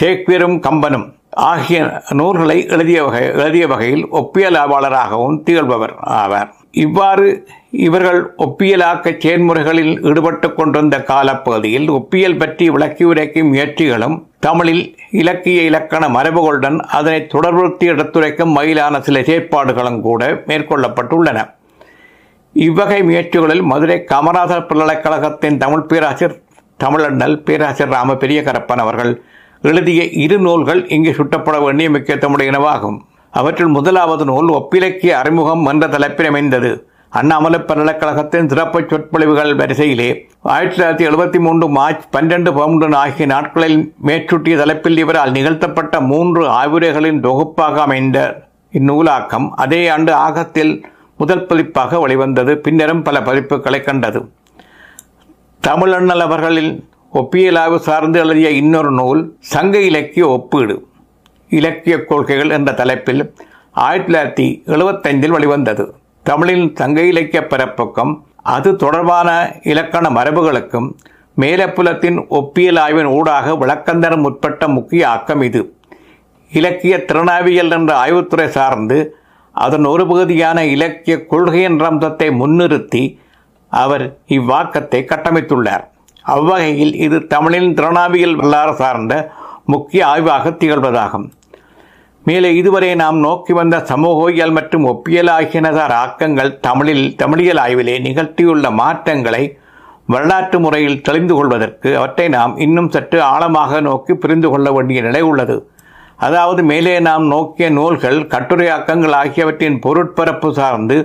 சேக்வியரும் 0.00 0.58
கம்பனும் 0.58 1.14
ஆகிய 1.30 2.02
நூல்களை 2.08 2.66
எழுதிய 2.66 3.04
வகை 3.04 3.22
எழுதிய 3.22 3.66
வகையில் 3.66 4.04
ஒப்பியலாளராகவும் 4.10 5.42
திகழ்பவர் 5.44 5.94
ஆவார். 6.20 6.48
இவ்வாறு 6.70 7.48
இவர்கள் 7.70 8.34
ஒப்பியலாக்க 8.36 9.12
செயல்முறைகளில் 9.18 10.00
ஈடுபட்டு 10.00 10.52
கொண்டிருந்த 10.52 11.02
காலப்பகுதியில் 11.02 11.88
ஒப்பியல் 11.90 12.38
பற்றி 12.38 12.70
விளக்கி 12.70 13.04
உரைக்கும் 13.04 13.52
முயற்சிகளும் 13.52 14.26
தமிழில் 14.40 14.96
இலக்கிய 15.10 15.62
இலக்கண 15.62 16.08
மரபுகளுடன் 16.08 16.78
அதனை 16.78 17.26
தொடர்புறுத்தி 17.34 17.86
எடுத்துரைக்கும் 17.86 18.50
மயிலான 18.50 19.00
சில 19.00 19.20
செயற்பாடுகளும் 19.20 20.00
கூட 20.00 20.32
மேற்கொள்ளப்பட்டுள்ளன. 20.46 21.38
இவ்வகை 22.64 22.98
முயற்சிகளில் 23.02 23.62
மதுரை 23.70 23.96
காமராஜர் 24.10 24.66
பல்கலைக்கழகத்தின் 24.68 25.58
தமிழ் 25.62 25.88
பேராசிரியர் 25.90 26.36
தமிழண்ணல் 26.80 27.36
பேராசிரியர் 27.46 27.94
ராம 27.96 28.14
பெரியகரப்பன் 28.22 28.82
அவர்கள் 28.84 29.12
எழுதிய 29.62 30.02
இரு 30.24 30.38
நூல்கள் 30.38 30.80
இங்கு 30.88 31.12
சுட்டப்பட 31.18 31.56
வேண்டிய 31.64 31.90
முக்கியத்துவமுடையனவாகும் 31.90 32.98
அவற்றில் 33.34 33.74
முதலாவது 33.76 34.24
நூல் 34.24 34.50
ஒப்பிலக்கிய 34.58 35.12
அறிமுகம் 35.20 35.64
என்ற 35.66 35.86
தலைப்பில் 35.88 36.30
அமைந்தது. 36.32 36.70
அண்ணாமலை 37.12 37.58
பல்கலைக்கழகத்தின் 37.58 38.48
சிறப்பு 38.48 38.84
சொற்பொழிவுகள் 38.90 39.52
வரிசையிலே 39.54 40.08
ஆயிரத்தி 40.54 40.76
தொள்ளாயிரத்தி 40.76 41.08
எழுபத்தி 41.10 41.38
மூன்று 41.38 41.68
மார்ச் 41.68 42.10
பன்னிரண்டு 42.10 42.50
பவுண்டன் 42.52 42.98
ஆகிய 43.02 43.26
நாட்களில் 43.26 43.78
மேற்சுட்டிய 44.06 44.56
தலைப்பில் 44.56 44.98
இவரால் 45.04 45.36
நிகழ்த்தப்பட்ட 45.38 46.00
மூன்று 46.10 46.42
ஆய்வுரைகளின் 46.58 47.20
தொகுப்பாக 47.20 47.80
அமைந்த 47.80 48.18
இந்நூலாக்கம். 48.72 49.48
அதே 49.64 49.88
ஆண்டு 49.88 50.12
ஆகத்தில் 50.26 50.74
முதல் 51.20 51.46
பதிப்பாக 51.46 51.98
வெளிவந்தது 51.98 52.58
பின்னரும் 52.58 53.02
பல 53.02 53.20
பதிப்புகளை 53.20 53.80
கண்டது. 53.82 54.20
தமிழண்ணல் 55.62 56.24
அவர்களில் 56.26 56.72
ஒப்பியலாய்வு 57.14 57.76
சார்ந்து 57.76 58.18
எழுதிய 58.18 58.50
இன்னொரு 58.50 58.90
நூல் 58.90 59.36
சங்க 59.38 59.78
இலக்கிய 59.78 60.28
ஒப்பீடு 60.28 60.76
இலக்கிய 61.48 62.04
கொள்கைகள் 62.04 62.50
என்ற 62.50 62.72
தலைப்பில் 62.72 63.22
ஆயிரத்தி 63.72 64.12
தொள்ளாயிரத்தி 64.12 64.46
எழுபத்தைந்தில் 64.74 65.34
வெளிவந்தது. 65.36 65.94
தமிழின் 66.22 66.74
சங்க 66.74 67.00
இலக்கிய 67.00 67.46
பிறப்புக்கும் 67.50 68.12
அது 68.42 68.76
தொடர்பான 68.76 69.28
இலக்கண 69.62 70.08
மரபுகளுக்கும் 70.08 70.88
மேலப்புலத்தின் 71.40 72.18
ஒப்பியல் 72.30 72.78
ஆய்வின் 72.78 73.10
ஊடாக 73.18 73.52
விளக்கந்தரம் 73.52 74.22
உட்பட்ட 74.22 74.68
முக்கிய 74.68 75.08
ஆக்கம் 75.08 75.42
இது. 75.42 75.62
இலக்கிய 76.52 77.04
திறனாவியல் 77.08 77.70
என்ற 77.70 77.92
ஆய்வுத்துறை 78.04 78.46
சார்ந்து 78.46 78.98
அதன் 79.64 79.86
ஒரு 79.92 80.04
பகுதியான 80.10 80.58
இலக்கிய 80.74 81.14
கொள்கை 81.32 81.60
என்ற 81.68 81.84
அம்சத்தை 81.90 82.28
முன்னிறுத்தி 82.40 83.04
அவர் 83.72 84.04
இவ்வாக்கத்தை 84.36 85.00
கட்டமைத்துள்ளார். 85.12 85.84
அவ்வகையில் 86.34 86.94
இது 87.06 87.18
தமிழின் 87.34 87.70
திறனாவியல் 87.78 88.36
வரலாறு 88.40 88.72
சார்ந்த 88.82 89.14
முக்கிய 89.72 90.00
ஆய்வாக 90.12 90.50
திகழ்வதாகும். 90.60 91.26
மேலே 92.28 92.48
இதுவரை 92.60 92.88
நாம் 93.02 93.18
நோக்கி 93.26 93.52
வந்த 93.58 93.76
சமூகவியல் 93.90 94.54
மற்றும் 94.56 94.86
ஒப்பியல் 94.92 95.30
ஆகியனதார் 95.36 95.94
ஆக்கங்கள் 96.04 96.50
தமிழில் 96.66 97.04
தமிழியல் 97.22 97.60
ஆய்விலே 97.64 97.94
நிகழ்த்தியுள்ள 98.06 98.70
மாற்றங்களை 98.80 99.42
வரலாற்று 100.14 100.58
முறையில் 100.64 101.02
தெளிந்து 101.06 101.34
கொள்வதற்கு 101.36 101.90
அவற்றை 102.00 102.26
நாம் 102.36 102.52
இன்னும் 102.64 102.90
சற்று 102.94 103.18
ஆழமாக 103.32 103.80
நோக்கி 103.88 104.14
புரிந்து 104.22 104.48
கொள்ள 104.52 104.68
வேண்டிய 104.76 105.00
நிலை 105.06 105.22
உள்ளது. 105.30 105.56
அதாவது 106.18 106.60
மேலே 106.62 106.92
நாம் 107.00 107.24
நோக்கிய 107.26 107.66
நூல்கள் 107.70 108.18
கட்டுரையாக்கங்கள் 108.34 109.14
ஆகியவற்றின் 109.20 109.78
பொருட்பரப்பு 109.78 110.48
சார்ந்து 110.54 110.96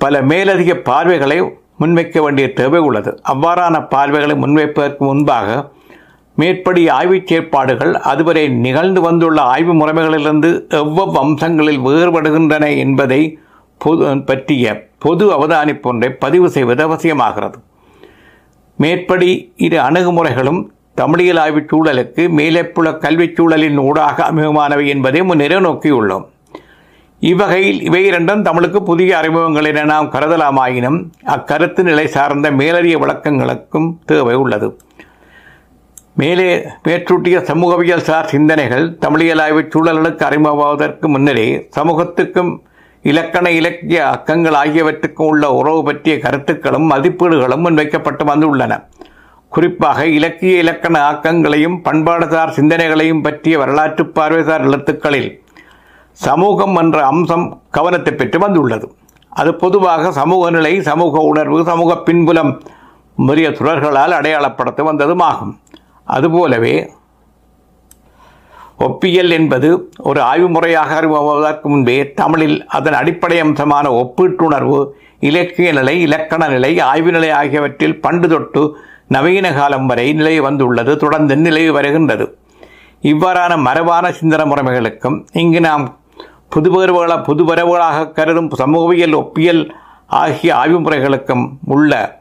பல 0.00 0.20
மேலதிக 0.22 0.74
பார்வைகளை 0.88 1.38
முன்வைக்க 1.80 2.18
வேண்டிய 2.22 2.46
தேவை 2.52 2.80
உள்ளது. 2.80 3.10
அவ்வாறான 3.32 3.76
பார்வைகளை 3.88 4.34
முன்வைப்பதற்கு 4.44 5.02
முன்பாக 5.10 5.48
மேற்படி 6.36 6.82
ஆய்வுச் 6.88 7.28
செயற்பாடுகள் 7.30 7.92
அதுவரை 8.10 8.48
நிகழ்ந்து 8.48 9.00
வந்துள்ள 9.00 9.38
ஆய்வு 9.54 9.74
முறைமைகளிலிருந்து 9.74 10.50
எவ்வளவு 10.80 11.18
அம்சங்களில் 11.18 11.80
வேறுபடுகின்றன 11.86 12.64
என்பதை 12.76 13.20
பொது 13.80 14.04
பற்றிய 14.28 14.74
பொது 14.98 15.24
அவதானிப்பு 15.36 15.88
ஒன்றை 15.90 16.08
பதிவு 16.24 16.48
செய்வது 16.50 16.82
அவசியமாகிறது. 16.88 17.58
மேற்படி 18.78 19.30
இரு 19.66 19.78
அணுகுமுறைகளும் 19.78 20.60
தமிழியல் 21.00 21.40
ஆய்வுச் 21.44 21.70
சூழலுக்கு 21.70 22.22
மேலேப்புல 22.38 22.90
கல்விச் 23.04 23.36
சூழலின் 23.36 23.78
ஊடாக 23.88 24.18
அமுகமானவை 24.30 24.86
என்பதை 24.94 25.22
முன்னிற 25.22 25.60
நோக்கியுள்ளோம் 25.66 26.26
இவ்வகையில் 27.22 27.80
இவை 27.82 28.00
இரண்டும் 28.04 28.42
தமிழுக்கு 28.42 28.80
புதிய 28.82 29.10
அறிமுகங்கள் 29.18 29.68
என 29.70 29.84
நாம் 29.84 30.10
கருதலாமாயினும் 30.12 30.98
அக்கருத்து 31.34 31.82
நிலை 31.82 32.04
சார்ந்த 32.16 32.50
மேலறிய 32.50 32.96
விளக்கங்களுக்கும் 33.04 33.88
தேவை 34.04 34.34
உள்ளது. 34.34 34.68
மேலே 36.14 36.46
மேற்றூட்டிய 36.86 37.40
சமூகவியல் 37.50 38.06
சார் 38.08 38.30
சிந்தனைகள் 38.34 38.86
தமிழியல் 39.04 39.42
ஆய்வுச் 39.44 39.72
சூழல்களுக்கு 39.74 40.24
அறிமுகமாவதற்கு 40.28 41.08
முன்னரே 41.14 41.48
சமூகத்துக்கும் 41.76 42.52
இலக்கண 43.04 43.46
இலக்கிய 43.50 43.98
அக்கங்கள் 44.14 44.56
ஆகியவற்றுக்கும் 44.62 45.28
உள்ள 45.32 45.50
உறவு 45.58 45.82
பற்றிய 45.84 46.14
கருத்துக்களும் 46.18 46.90
மதிப்பீடுகளும் 46.90 47.64
முன்வைக்கப்பட்டு 47.66 48.24
வந்துள்ளன. 48.24 48.72
குறிப்பாக 49.52 50.06
இலக்கிய 50.06 50.58
இலக்கண 50.58 50.96
ஆக்கங்களையும் 51.10 51.76
பண்பாடுசார் 51.84 52.54
சிந்தனைகளையும் 52.56 53.22
பற்றிய 53.22 53.58
வரலாற்று 53.58 54.04
பார்வைசார் 54.06 54.64
எழுத்துக்களில் 54.64 55.30
சமூகம் 56.18 56.76
என்ற 56.76 56.98
அம்சம் 57.06 57.46
கவனத்தை 57.70 58.12
பெற்று 58.14 58.38
வந்துள்ளது. 58.38 58.86
அது 59.32 59.50
பொதுவாக 59.54 60.10
சமூக 60.10 60.50
நிலை 60.50 60.72
சமூக 60.80 61.20
உணர்வு 61.20 61.58
சமூக 61.64 61.96
பின்புலம் 61.96 62.52
முதலிய 63.18 63.48
சுடர்களால் 63.50 64.14
அடையாளப்படுத்த 64.18 64.82
வந்ததுமாகும் 64.82 65.54
அதுபோலவே 66.06 66.74
ஒப்பியல் 68.78 69.30
என்பது 69.30 69.68
ஒரு 69.98 70.20
ஆய்வு 70.20 70.48
முறையாக 70.48 70.90
அறிமுகமாவதற்கு 71.00 71.68
முன்பே 71.68 71.96
தமிழில் 72.12 72.58
அதன் 72.68 72.94
அடிப்படை 72.94 73.38
அம்சமான 73.40 73.86
ஒப்பீட்டுணர்வு 73.92 74.80
இலக்கிய 75.20 75.72
நிலை 75.72 75.94
இலக்கண 76.00 76.42
நிலை 76.48 76.72
ஆய்வு 76.80 77.12
நிலை 77.12 77.30
ஆகியவற்றில் 77.30 78.00
பண்டு 78.00 78.28
தொட்டு 78.28 78.62
நவீன 79.08 79.52
காலம் 79.52 79.86
வரை 79.86 80.12
நிலை 80.12 80.40
வந்துள்ளது 80.40 80.96
தொடர்ந்து 80.96 81.36
நிலை 81.36 81.70
வருகின்றது. 81.70 82.38
இவ்வாறான 83.02 83.58
மரபான 83.58 84.10
சிந்தன 84.10 84.44
முறைமைகளுக்கும் 84.44 85.26
இங்கு 85.32 85.60
நாம் 85.60 85.98
புதுவரவுகள 86.56 87.22
புதுவரவுகளாக 87.28 88.12
கருதும் 88.12 88.50
சமூகவியல் 88.50 89.14
ஒப்பியல் 89.14 89.70
ஆகிய 90.06 90.56
ஆய்வு 90.56 90.80
முறைகளுக்கும் 90.80 91.48
உள்ள 91.64 92.20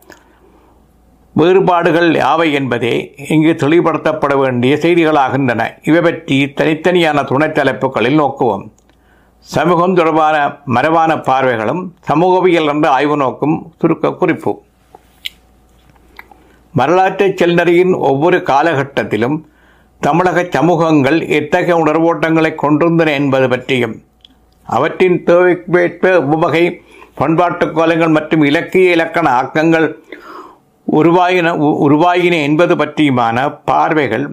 வேறுபாடுகள் 1.33 2.09
யாவை 2.11 2.53
என்பதே 2.53 3.15
இங்கு 3.29 3.51
தெளிவுபடுத்தப்பட 3.53 4.37
வேண்டிய 4.37 4.75
செய்திகளாகின்றன. 4.75 5.69
இவை 5.83 6.01
பற்றி 6.01 6.45
தனித்தனியான 6.45 7.23
துணைத் 7.23 7.55
தலைப்புகளில் 7.55 8.19
நோக்குவோம். 8.19 8.63
சமூகம் 9.39 9.95
தொடர்பான 9.95 10.57
மரபான 10.65 11.15
பார்வைகளும் 11.15 11.87
சமூகவியல் 11.99 12.67
என்ற 12.67 12.89
ஆய்வு 12.89 13.17
நோக்கும் 13.17 13.71
சுருக்க 13.79 14.13
குறிப்பு. 14.13 14.65
வரலாற்று 16.77 17.25
செல்நறியின் 17.39 17.93
ஒவ்வொரு 18.09 18.37
காலகட்டத்திலும் 18.49 19.37
தமிழக 20.01 20.39
சமூகங்கள் 20.55 21.19
எத்தகைய 21.37 21.75
உணர்வோட்டங்களை 21.83 22.55
கொண்டிருந்தன 22.55 23.13
என்பது 23.13 23.47
பற்றியும் 23.49 23.95
அவற்றின் 24.67 25.17
தேவைக்கேற்ப 25.23 26.11
உவகை 26.35 26.63
பண்பாட்டு 27.15 27.65
கோலங்கள் 27.71 28.15
மற்றும் 28.17 28.43
இலக்கிய 28.43 28.95
இலக்கண 28.95 29.27
ஆக்கங்கள் 29.41 29.87
உருவாயின 30.87 31.47
உருவாயின 31.85 32.35
என்பது 32.41 32.75
பற்றியுமான 32.75 33.37
பார்வைகள் 33.65 34.25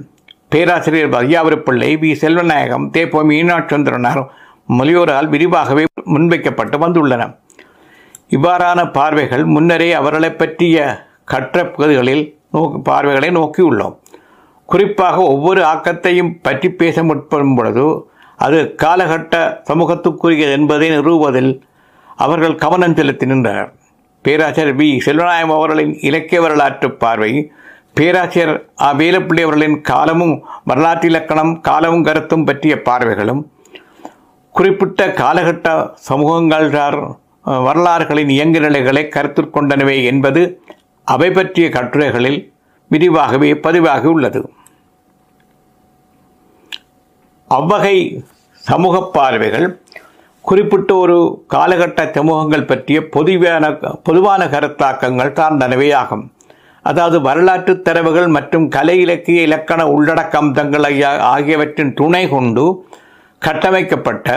பேராசிரியர் 0.49 1.15
வையாபுரப்பிள்ளை 1.15 1.89
வி. 2.03 2.11
செல்வநாயகம் 2.23 2.85
தேப்போ 2.93 3.21
மீனாட்சந்திரனார் 3.31 4.21
மொழியோரால் 4.79 5.29
விரிவாகவே 5.29 5.85
முன்வைக்கப்பட்டு 6.15 6.77
வந்துள்ளன. 6.85 7.23
இவ்வாறான 8.31 8.81
பார்வைகள் 8.93 9.45
முன்னரே 9.45 9.89
அவர்களை 9.93 10.31
பற்றிய 10.33 10.77
கற்ற 11.29 11.57
பகுதிகளில் 11.69 12.25
நோக்கு 12.51 12.79
பார்வைகளை 12.83 13.29
நோக்கியுள்ளோம். 13.37 13.95
குறிப்பாக 14.69 15.17
ஒவ்வொரு 15.31 15.61
ஆக்கத்தையும் 15.71 16.33
பற்றி 16.43 16.69
பேச 16.75 16.97
முற்படும் 17.03 17.57
பொழுது 17.57 17.85
அது 18.39 18.59
காலகட்ட 18.83 19.35
சமூகத்துக்குரியது 19.69 20.55
என்பதை 20.57 20.87
நிறுவுவதில் 20.95 21.53
அவர்கள் 22.19 22.61
கவனம் 22.63 22.97
செலுத்தி 22.97 23.27
நின்றனர் 23.27 23.71
பேராசிரியர் 24.25 24.77
வி. 24.79 24.89
செல்வநாயகம் 25.07 25.55
அவர்களின் 25.57 25.93
இலக்கிய 26.03 26.39
வரலாற்று 26.41 26.89
பார்வை 26.97 27.33
பேராசிரியர் 27.97 28.55
ஆ. 28.81 28.91
வேலப்பிள்ளை 28.99 29.43
அவர்களின் 29.45 29.77
காலமும் 29.89 30.35
வரலாற்று 30.65 31.07
இலக்கணம் 31.11 31.53
காலமும் 31.63 32.07
கருத்தும் 32.07 32.47
பற்றிய 32.47 32.75
பார்வைகளும் 32.87 33.43
குறிப்பிட்ட 34.55 35.01
காலகட்ட 35.19 35.69
சமூகங்கள் 36.09 36.67
வரலாறுகளின் 37.65 38.31
இயங்கு 38.35 38.61
நிலைகளை 38.61 39.03
கருத்தில் 39.09 39.55
கொண்டனவே 39.55 39.97
என்பது 40.05 40.43
அவை 41.13 41.29
பற்றிய 41.37 41.67
கட்டுரைகளில் 41.77 42.39
விரிவாகவே 42.93 43.51
பதிவாகி 43.65 44.09
உள்ளது. 44.15 44.41
அவ்வகை 47.59 47.97
சமூக 48.65 48.97
பார்வைகள் 49.17 49.67
குறிப்பிட்ட 50.49 50.91
ஒரு 51.03 51.17
காலகட்ட 51.55 52.01
சமூகங்கள் 52.17 52.69
பற்றிய 52.71 52.99
பொதுவான 53.15 53.71
பொதுவான 54.07 54.43
கருத்தாக்கங்கள் 54.55 55.37
சார்ந்தனவே 55.39 55.89
ஆகும். 56.03 56.25
அதாவது 56.91 57.19
வரலாற்று 57.27 57.75
தரவுகள் 57.87 58.29
மற்றும் 58.37 58.67
கலை 58.77 58.97
இலக்கிய 59.05 59.47
இலக்கண 59.49 59.83
உள்ளடக்க 59.95 60.35
அம்சங்கள் 60.43 60.87
ஆகியவற்றின் 61.35 61.93
துணை 62.01 62.23
கொண்டு 62.35 62.65
கட்டமைக்கப்பட்ட 63.47 64.29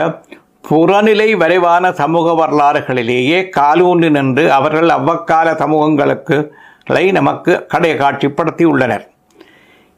புறநிலை 0.64 1.34
வரைவான 1.34 1.92
சமூக 1.92 2.34
வரலாறுகளிலேயே 2.34 3.50
காலூன்றி 3.50 4.10
நின்று 4.10 4.50
அவர்கள் 4.50 4.88
அவ்வக்கால 4.88 5.54
சமூகங்களுக்கு 5.56 6.52
நமக்கு 7.12 7.66
கடை 7.68 7.96
காட்சிப்படுத்தி 7.96 8.64
உள்ளனர் 8.64 9.10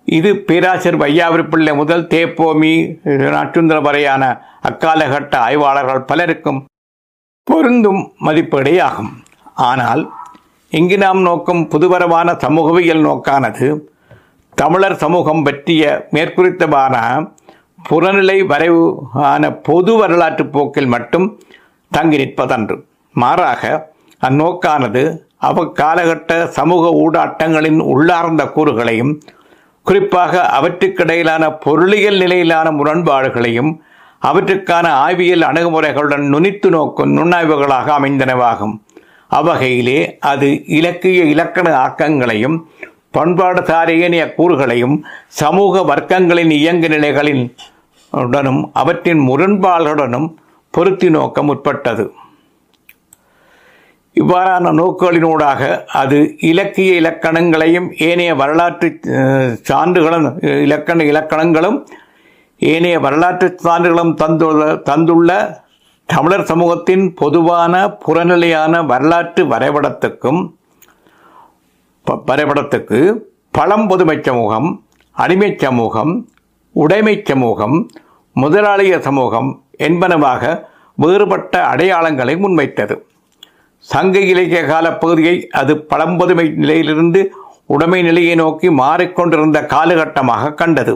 இது 0.09 0.37
பேராசர் 0.37 0.97
வையாவிற்பிள்ளை 0.97 1.77
முதல் 1.77 2.07
தேப்போமி 2.07 2.99
நச்சுந்திர 3.35 3.81
வரையான 3.81 4.41
அக்காலகட்ட 4.63 5.39
ஆய்வாளர்கள் 5.39 6.05
பலருக்கும் 6.05 6.67
பொருந்தும் 7.47 8.13
மதிப்பீடே 8.21 8.75
ஆனால் 9.55 10.11
இங்கு 10.69 10.99
நாம் 10.99 11.21
நோக்கும் 11.23 11.69
புதுவரமான 11.69 12.35
சமூகவியல் 12.35 13.01
நோக்கானது 13.01 13.89
தமிழர் 14.57 14.95
சமூகம் 14.95 15.43
பற்றிய 15.43 16.09
மேற்குறித்தமான 16.11 17.27
புறநிலை 17.89 18.43
வரைவு 18.43 18.85
ஆன 19.13 19.53
பொது 19.53 19.97
வரலாற்று 19.97 20.47
போக்கில் 20.47 20.87
மட்டும் 20.87 21.27
தங்கி 21.93 22.17
நிற்பதன்று. 22.17 22.77
மாறாக 23.15 23.93
அந்நோக்கானது 24.29 25.03
அவ்வக்காலகட்ட 25.49 26.45
சமூக 26.45 26.85
ஊடாட்டங்களின் 27.03 27.79
உள்ளார்ந்த 27.93 28.45
கூறுகளையும் 28.45 29.13
குறிப்பாக 29.83 30.43
அவற்றுக்கிடையிலான 30.61 31.45
பொருளியல் 31.61 32.17
நிலையிலான 32.17 32.71
முரண்பாடுகளையும் 32.71 33.71
அவற்றுக்கான 34.19 34.87
ஆய்வியல் 35.05 35.47
அணுகுமுறைகளுடன் 35.51 36.25
நுனித்து 36.33 36.69
நோக்கும் 36.69 37.17
நுண்ணாய்வுகளாக 37.17 37.89
அமைந்தனவாகும். 37.99 38.75
அவ்வகையிலே 39.31 40.19
அது 40.19 40.67
இலக்கிய 40.67 41.25
இலக்கண 41.25 41.67
ஆக்கங்களையும் 41.87 42.57
பண்பாடு 43.15 43.61
சார் 43.65 43.91
ஏனைய 43.97 44.25
கூறுகளையும் 44.35 44.97
சமூக 45.41 45.83
வர்க்கங்களின் 45.83 46.53
இயங்கு 46.59 46.89
நிலைகளின் 46.89 47.45
உடனும் 48.13 48.63
அவற்றின் 48.75 49.23
முரண்பாடுடனும் 49.29 50.29
பொருத்தி 50.75 51.09
நோக்க 51.11 51.43
முற்பட்டது 51.43 52.05
இவ்வாறான 54.17 54.71
நோக்குகளினூடாக 54.73 55.63
அது 55.95 56.19
இலக்கிய 56.43 56.93
இலக்கணங்களையும் 56.95 57.89
ஏனைய 58.07 58.33
வரலாற்று 58.35 58.89
சான்றுகளும் 59.65 60.27
இலக்கண 60.65 61.05
இலக்கணங்களும் 61.05 61.79
ஏனைய 62.63 62.97
வரலாற்று 62.99 63.49
சான்றுகளும் 63.63 64.13
தந்துள்ள 64.15 64.65
தந்துள்ள 64.89 65.33
தமிழர் 66.09 66.45
சமூகத்தின் 66.45 67.05
பொதுவான 67.15 67.75
புறநிலையான 68.03 68.83
வரலாற்று 68.87 69.43
வரைபடத்துக்கும் 69.47 70.41
வரைபடத்துக்கு 72.29 72.99
பழம்பொதுமை 73.51 74.17
சமூகம் 74.23 74.69
அடிமை 75.17 75.51
சமூகம் 75.59 76.13
உடைமை 76.73 77.23
சமூகம் 77.25 77.91
முதலாளிய 78.37 79.01
சமூகம் 79.01 79.49
என்பனவாக 79.79 80.43
வேறுபட்ட 80.97 81.55
அடையாளங்களை 81.73 82.35
முன்வைத்தது. 82.43 82.95
சங்க 83.79 84.19
இலக்கிய 84.19 84.63
கால 84.65 84.87
பகுதியை 84.93 85.37
அது 85.61 85.73
பழம்பொதுமை 85.79 86.49
நிலையிலிருந்து 86.49 87.21
உடைமை 87.67 88.03
நிலையை 88.03 88.35
நோக்கி 88.35 88.69
மாறிக்கொண்டிருந்த 88.71 89.59
காலகட்டமாக 89.67 90.55
கண்டது. 90.55 90.95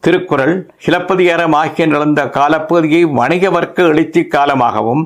திருக்குறள் 0.00 0.54
சிலப்பதிகாரம் 0.84 1.52
ஆகிய 1.52 1.86
நடந்த 1.86 2.24
காலப்பகுதியை 2.24 3.02
வணிக 3.02 3.50
வர்க்க 3.50 3.82
எழுச்சி 3.82 4.22
காலமாகவும் 4.24 5.02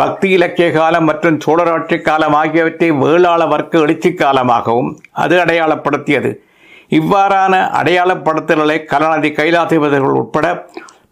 பக்தி 0.00 0.28
இலக்கிய 0.36 0.66
காலம் 0.76 1.06
மற்றும் 1.10 1.38
சோழராட்சி 1.44 1.96
காலம் 2.00 2.36
ஆகியவற்றை 2.40 2.88
வேளாள 3.00 3.40
வர்க்க 3.52 3.84
எழுச்சி 3.84 4.10
காலமாகவும் 4.20 4.90
அது 5.22 5.34
அடையாளப்படுத்தியது. 5.44 6.30
இவ்வாறான 6.98 7.54
அடையாளப்படுத்தல்களை 7.80 8.76
கலாநிதி 8.92 9.30
கைலாசிபதிகள் 9.38 10.16
உட்பட 10.20 10.46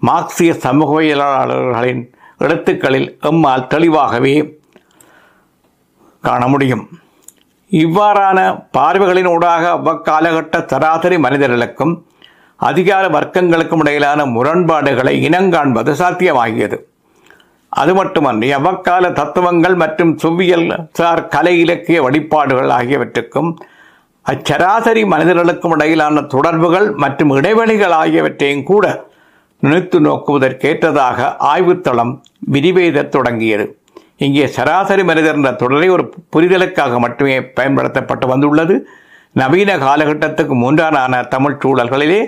மார்க்சிய 0.09 0.53
சமூகவியலாளர்களின் 0.65 2.03
எழுத்துக்களில் 2.45 3.09
எம்மால் 3.31 3.69
தெளிவாகவே 3.75 4.35
காண 6.29 6.43
முடியும். 6.53 6.85
இவ்வாறான 7.71 8.39
பார்வைகளின் 8.77 9.31
ஊடாக 9.35 9.65
அவ்வக்காலகட்ட 9.79 10.65
சராசரி 10.73 11.19
மனிதர்களுக்கும் 11.27 11.95
அதிகார 12.69 13.05
வர்க்கங்களுக்கும் 13.17 13.83
இடையிலான 13.85 14.21
முரண்பாடுகளை 14.37 15.15
இனங்காண்பது 15.29 15.93
சாத்தியமாகியது. 16.03 16.79
அது 17.81 17.93
மட்டுமன்றி 17.95 18.49
அவ்வக்கால 18.59 19.11
தத்துவங்கள் 19.19 19.77
மற்றும் 19.83 20.13
சுவியல் 20.23 20.69
சார் 20.99 21.23
கலை 21.35 21.55
இலக்கிய 21.65 21.99
வழிபாடுகள் 22.07 22.71
ஆகியவற்றுக்கும் 22.79 23.51
அச்சராசரி 24.27 25.03
மனிதர்களுக்கும் 25.13 25.75
இடையிலான 25.77 26.23
தொடர்புகள் 26.35 26.89
மற்றும் 27.03 27.31
இடைவெளிகள் 27.39 27.95
ஆகியவற்றையும் 28.03 28.67
கூட 28.71 28.87
நினைத்து 29.63 29.99
நோக்குவதற்கேற்றதாக 30.07 31.29
ஆய்வுத்தளம் 31.53 32.13
விரிவெய்தத் 32.53 33.13
தொடங்கியது. 33.15 33.65
இங்கே 34.27 34.45
சராசரி 34.57 35.03
மனிதர் 35.11 35.37
என்ற 35.39 35.51
தொடரை 35.63 35.89
ஒரு 35.89 36.05
புரிதலுக்காக 36.35 36.99
மட்டுமே 37.05 37.37
பயன்படுத்தப்பட்டு 37.59 38.27
வந்துள்ளது. 38.27 38.77
நவீன 39.41 39.71
காலகட்டத்துக்கு 39.87 40.55
முன்றான 40.65 41.23
தமிழ் 41.35 41.61
சூழல்களிலே 41.63 42.21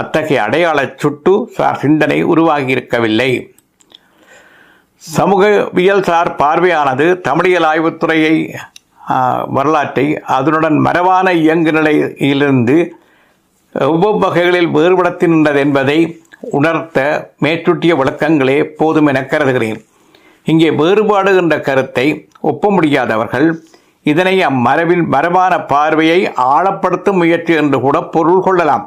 அத்தகைய 0.00 0.38
அடையாள 0.46 0.78
சுட்டு 1.02 1.34
சார் 1.56 1.80
சிந்தனை 1.82 2.18
உருவாகியிருக்கவில்லை. 2.32 3.30
சமூகவியல் 5.14 6.06
சார் 6.08 6.28
பார்வையானது 6.40 7.04
தமிழியல் 7.26 7.66
ஆய்வுத்துறையை 7.70 8.36
வரலாற்றை 9.56 10.04
அதனுடன் 10.36 10.78
மரபான 10.86 11.32
இயங்கு 11.42 11.72
நிலையிலிருந்து 11.76 12.76
ஒவ்வொரு 13.74 14.18
வகைகளில் 14.24 14.70
வேறுபடுத்தி 14.76 15.26
நின்றது 15.32 15.60
என்பதை 15.66 15.98
உணர்த்த 16.58 17.04
மேற்றுட்டிய 17.44 17.92
விளக்கங்களே 18.00 18.58
போதும் 18.80 19.08
என 19.10 19.22
கருதுகிறேன். 19.32 19.78
இங்கே 20.46 20.70
வேறுபாடு 20.80 21.30
என்ற 21.42 21.54
கருத்தை 21.68 22.06
ஒப்ப 22.50 22.70
முடியாதவர்கள் 22.76 23.48
இதனை 24.12 24.34
அம்மரபின் 24.48 25.04
மரபான 25.14 25.54
பார்வையை 25.72 26.18
ஆழப்படுத்தும் 26.54 27.20
முயற்சி 27.22 27.54
என்று 27.62 27.78
கூட 27.86 27.96
பொருள் 28.16 28.44
கொள்ளலாம். 28.46 28.84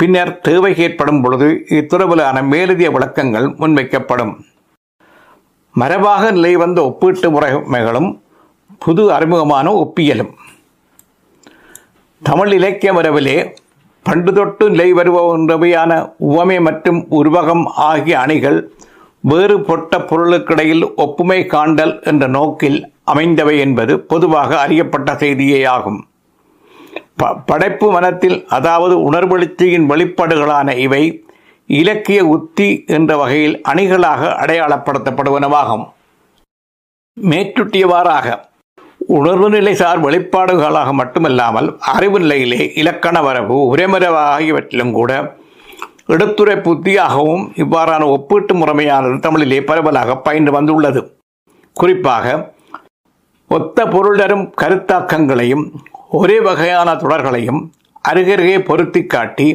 பின்னர் 0.00 0.32
தேவை 0.48 0.72
ஏற்படும் 0.86 1.22
பொழுது 1.24 1.48
இத்துறவிலான 1.78 2.36
மேலதிய 2.54 2.88
விளக்கங்கள் 2.96 3.46
முன்வைக்கப்படும். 3.62 4.34
மரபாக 5.74 6.30
நிலை 6.30 6.56
வந்த 6.56 6.84
ஒப்பீட்டு 6.84 7.30
முறைமைகளும் 7.30 8.20
புது 8.78 9.12
அறிமுகமான 9.12 9.72
ஒப்பியலும். 9.72 10.30
தமிழ் 12.22 12.52
இலக்கிய 12.52 12.92
மரபிலே 12.92 13.54
பண்டு 14.02 14.32
தொட்டு 14.32 14.70
நிலை 14.70 14.94
வருபவையான 14.94 16.12
உவமை 16.18 16.60
மற்றும் 16.60 17.06
உருவகம் 17.10 17.64
ஆகிய 17.64 18.20
அணிகள் 18.20 18.72
வேறுபட்ட 19.20 19.98
பொருளுக்கிடையில் 19.98 20.94
ஒப்புமை 20.94 21.46
காண்டல் 21.46 22.02
என்ற 22.02 22.26
நோக்கில் 22.26 22.92
அமைந்தவை 23.04 23.58
என்பது 23.58 24.00
பொதுவாக 24.00 24.60
அறியப்பட்ட 24.60 25.16
செய்தியே 25.16 25.64
ஆகும். 25.64 26.06
ப- 27.16 27.34
படைப்பு 27.34 27.90
மனத்தில் 27.90 28.46
அதாவது 28.48 29.12
உணர்வெழுச்சியின் 29.12 29.88
வெளிப்பாடுகளான 29.88 30.76
இவை 30.76 31.23
இலக்கிய 31.66 32.20
உத்தி 32.26 32.68
என்ற 32.86 33.16
வகையில் 33.16 33.60
அணிகளாக 33.72 34.30
அடையாளப்படுத்தப்படுவனவாகும். 34.42 35.84
மேற்றுட்டியவாறாக 37.16 38.36
உணர்வு 39.06 39.48
நிலை 39.50 39.74
சார் 39.74 40.00
வெளிப்பாடுகளாக 40.04 40.92
மட்டுமல்லாமல் 40.92 41.68
அறிவு 41.78 42.18
நிலையிலே 42.20 42.72
இலக்கண 42.74 43.22
வரவு 43.22 43.56
உரைமரவு 43.66 44.20
ஆகியவற்றிலும் 44.34 44.92
கூட 44.92 45.10
எடுத்துரை 46.14 46.56
புத்தியாகவும் 46.66 47.44
இவ்வாறான 47.62 48.06
ஒப்பீட்டு 48.06 48.54
முறைமையானது 48.54 49.18
தமிழிலே 49.18 49.60
பரவலாக 49.62 50.16
பயின்று 50.16 50.52
வந்துள்ளது. 50.52 51.02
குறிப்பாக 51.72 52.52
ஒத்த 53.48 53.86
பொருள் 53.86 54.18
தரும் 54.18 54.46
கருத்தாக்கங்களையும் 54.60 55.64
ஒரே 56.10 56.40
வகையான 56.40 56.94
தொடர்களையும் 56.94 57.60
அருகருகே 58.08 58.56
பொருத்தி 58.64 59.06
காட்டி 59.06 59.48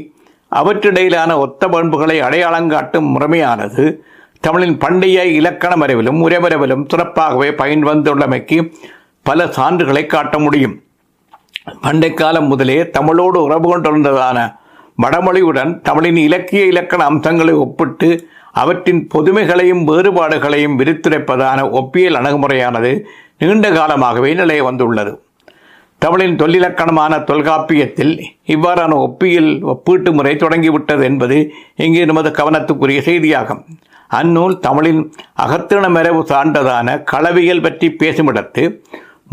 அவற்றிடையிலான 0.52 1.38
ஒத்த 1.38 1.68
பண்புகளை 1.68 2.22
அடையாளங்காட்டும் 2.22 3.10
முறைமையானது 3.16 4.00
தமிழின் 4.40 4.78
பண்டைய 4.78 5.26
இலக்கண 5.26 5.76
மரபிலும் 5.76 6.30
உரைமரபிலும் 6.30 6.86
சிறப்பாகவே 6.94 7.52
பயன் 7.52 7.86
வந்துள்ளமைக்கு 7.88 8.74
பல 9.22 9.46
சான்றுகளை 9.46 10.06
காட்ட 10.06 10.40
முடியும். 10.40 10.82
பண்டை 11.82 12.14
காலம் 12.14 12.48
முதலே 12.48 12.90
தமிழோடு 12.90 13.44
உறவு 13.44 13.68
கொண்டிருந்ததான 13.70 14.56
வடமொழியுடன் 15.02 15.82
தமிழின் 15.82 16.16
இலக்கிய 16.16 16.66
இலக்கண 16.66 17.04
அம்சங்களை 17.04 17.54
ஒப்பிட்டு 17.54 18.28
அவற்றின் 18.52 19.08
பொதுமைகளையும் 19.08 19.84
வேறுபாடுகளையும் 19.88 20.78
விரித்துரைப்பதான 20.80 21.60
ஒப்பியல் 21.80 22.18
அணுகுமுறையானது 22.20 23.04
நீண்ட 23.38 23.70
காலமாகவே 23.70 24.34
நிலைய 24.34 24.64
வந்துள்ளது. 24.64 25.14
தமிழின் 26.02 26.38
தொல்லிலக்கணமான 26.42 27.14
தொல்காப்பியத்தில் 27.30 28.14
இவ்வாறான 28.54 28.94
ஒப்பியல் 29.06 29.50
ஒப்பீட்டு 29.72 30.10
முறை 30.18 30.34
தொடங்கிவிட்டது 30.44 31.04
என்பது 31.10 31.38
இங்கே 31.86 32.04
நமது 32.12 32.30
கவனத்துக்குரிய 32.40 33.00
செய்தியாகும். 33.08 33.62
அந்நூல் 34.20 34.56
தமிழின் 34.60 35.02
அகத்திண 35.44 35.88
மரபு 35.96 36.22
சார்ந்ததான 36.32 36.96
களவியல் 37.12 37.64
பற்றி 37.66 37.88
பேசுமிடத்து 38.02 38.64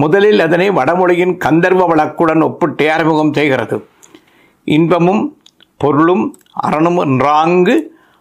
முதலில் 0.03 0.41
அதனை 0.47 0.67
வடமொழியின் 0.79 1.35
கந்தர்வ 1.45 1.83
வழக்குடன் 1.91 2.43
ஒப்பிட்டு 2.49 2.87
அறிமுகம் 2.97 3.33
செய்கிறது. 3.39 3.77
இன்பமும் 4.67 5.23
பொருளும் 5.83 6.25
அறனும் 6.67 7.01
என்றாங்கு 7.07 7.77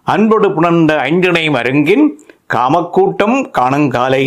அன்பொடு 0.08 0.48
புணர்ந்த 0.56 0.94
ஐந்திணை 1.10 1.46
மருங்கின் 1.56 2.06
காமக்கூட்டம் 2.54 3.38
காணுங்காலை 3.58 4.26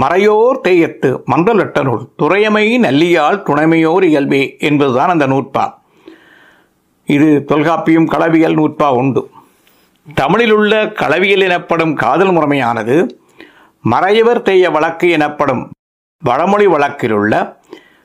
மறையோர் 0.00 0.60
தேயத்து 0.60 1.22
மன்றலட்டனுள் 1.32 1.84
நூல் 1.84 2.08
துறையமை 2.22 2.78
நல்லியால் 2.78 3.42
துணைமையோர் 3.42 4.04
இயல்பே 4.04 4.56
என்பதுதான் 4.58 5.08
அந்த 5.08 5.26
நூற்பா. 5.26 5.74
இது 7.04 7.44
தொல்காப்பியும் 7.48 8.06
களவியல் 8.06 8.58
நூற்பா 8.60 8.88
உண்டு 8.88 9.30
தமிழில் 10.14 10.52
உள்ள 10.52 10.84
களவியல் 10.84 11.40
எனப்படும் 11.40 11.94
காதல் 11.94 12.32
முறைமையானது 12.32 13.08
மறையவர் 13.90 14.42
தேய 14.42 14.70
வழக்கு 14.70 15.10
எனப்படும் 15.10 15.70
வடமொழி 16.18 16.66
வழக்கிலுள்ள 16.66 17.56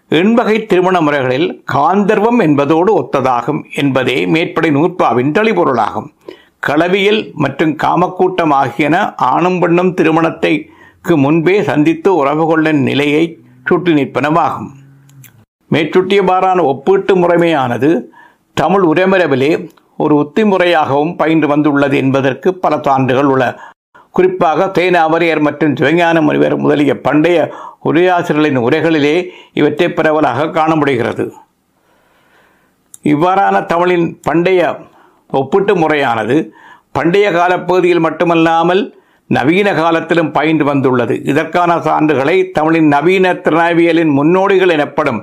எண்வகை 0.09 0.65
திருமண 0.65 1.01
முறைகளில் 1.01 1.63
காந்தர்வம் 1.73 2.39
என்பதோடு 2.41 2.93
ஒத்ததாகும் 3.01 3.61
என்பதே 3.75 4.25
மேற்படை 4.25 4.71
நூற்பாவின் 4.71 5.31
தெளிபொருளாகும். 5.31 6.09
களவியல் 6.67 7.31
மற்றும் 7.33 7.77
காமக்கூட்டம் 7.83 8.53
ஆகியன 8.53 9.13
ஆணும் 9.15 9.59
பெண்ணும் 9.59 9.93
திருமணத்தை 9.93 10.70
முன்பே 11.05 11.63
சந்தித்து 11.63 12.15
உறவு 12.15 12.45
கொள்ளும் 12.47 12.81
நிலையை 12.83 13.23
சுட்டி 13.69 13.91
நிற்பனவாகும். 13.93 14.69
மேற்சுட்டியவாறான 15.71 16.59
ஒப்பீட்டு 16.63 17.13
முறைமையானது 17.15 17.89
தமிழ் 18.53 18.83
உரைமரபிலே 18.83 19.69
ஒரு 19.95 20.15
உத்தி 20.15 20.43
முறையாகவும் 20.43 21.15
பயின்று 21.15 21.47
வந்துள்ளது 21.47 21.97
என்பதற்கு 21.97 22.53
பல 22.53 22.77
சான்றுகள் 22.77 23.23
உள்ள 23.23 23.45
குறிப்பாக 24.11 24.65
தேனாவரியர் 24.77 25.39
மற்றும் 25.39 25.75
சிவஞான 25.75 26.21
முனிவர் 26.21 26.55
முதலிய 26.57 26.93
பண்டைய 27.01 27.37
உரையாசிரியர்களின் 27.83 28.59
உரைகளிலே 28.59 29.15
இவற்றை 29.53 29.87
பரவலாக 29.93 30.49
காண 30.49 30.75
முடிகிறது 30.75 31.25
இவ்வாறான 33.03 33.65
தமிழின் 33.65 34.19
பண்டைய 34.21 34.61
ஒப்பீட்டு 35.29 35.75
முறையானது 35.75 36.53
பண்டைய 36.91 37.31
காலப்பகுதியில் 37.31 37.99
மட்டுமல்லாமல் 37.99 38.93
நவீன 39.35 39.73
காலத்திலும் 39.73 40.31
பயின்று 40.31 40.65
வந்துள்ளது. 40.65 41.15
இதற்கான 41.23 41.71
சான்றுகளை 41.87 42.37
தமிழின் 42.57 42.87
நவீன 42.87 43.33
திறனாய்வியலின் 43.33 44.11
முன்னோடிகள் 44.17 44.73
எனப்படும் 44.77 45.19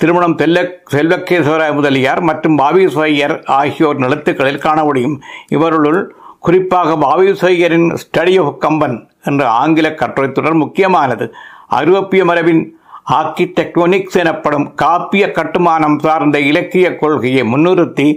திருமணம் 0.00 0.36
செல்ல 0.38 0.58
செல்வக்கேஸ்வர 0.92 1.72
முதலியார் 1.72 2.20
மற்றும் 2.20 2.58
பாவிசையர் 2.58 3.34
ஆகியோர் 3.58 3.98
நிலத்துக்களில் 3.98 4.64
காண 4.66 4.78
முடியும். 4.84 5.16
இவர்களுள் 5.48 6.00
குறிப்பாக 6.38 6.96
பாவிசையரின் 7.06 7.88
ஸ்டடி 8.02 8.34
ஆஃப் 8.44 8.58
கம்பன் 8.60 8.96
என்ற 9.24 9.42
ஆங்கில 9.62 9.88
கட்டுரைத்துடன் 9.88 10.62
முக்கியமானது. 10.62 11.26
ஐரோப்பிய 11.82 12.24
மரபின் 12.24 12.62
ஆர்கிடெக்டோனிக்ஸ் 13.18 14.18
எனப்படும் 14.22 14.66
காப்பிய 14.82 15.24
கட்டுமானம் 15.30 15.98
சார்ந்த 15.98 16.38
இலக்கிய 16.50 16.96
கொள்கையை 16.96 17.42
முன்னிறுத்தி 17.52 18.08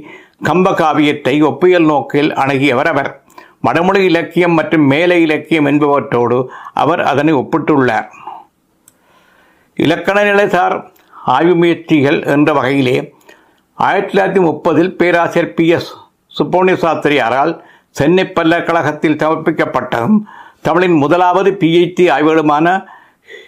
கம்பகாவியத்தை 0.50 1.36
ஒப்பியல் 1.50 1.88
நோக்கில் 1.92 2.32
அணுகியவர் 2.44 2.90
அவர். 2.94 3.10
மடமொழி 3.64 4.02
இலக்கியம் 4.06 4.54
மற்றும் 4.54 4.86
மேலை 4.88 5.18
இலக்கியம் 5.22 5.68
என்பவற்றோடு 5.72 6.38
அவர் 6.74 7.02
அதனை 7.04 7.34
ஒப்பிட்டுள்ளார். 7.34 8.08
இலக்கண 9.78 10.18
நிலைசார் 10.24 10.76
ஆய்வு 11.36 11.56
முயற்சிகள் 11.56 12.20
என்ற 12.34 12.50
வகையிலே 12.54 12.98
ஆயிரத்தி 13.78 14.12
தொள்ளாயிரத்தி 14.12 14.42
முப்பதில் 14.46 14.92
பேராசிரியர் 15.00 15.54
பி 15.54 15.66
எஸ் 15.70 15.90
சுப்போனி 16.36 16.74
சாஸ்திரியாரால் 16.76 17.52
சென்னை 17.96 18.26
பல்கலைக்கழகத்தில் 18.28 19.20
சமர்ப்பிக்கப்பட்டதும் 19.22 20.18
தமிழின் 20.62 20.98
முதலாவது 20.98 21.50
PhD 21.62 22.06
ஆய்வுகளுமான 22.10 22.68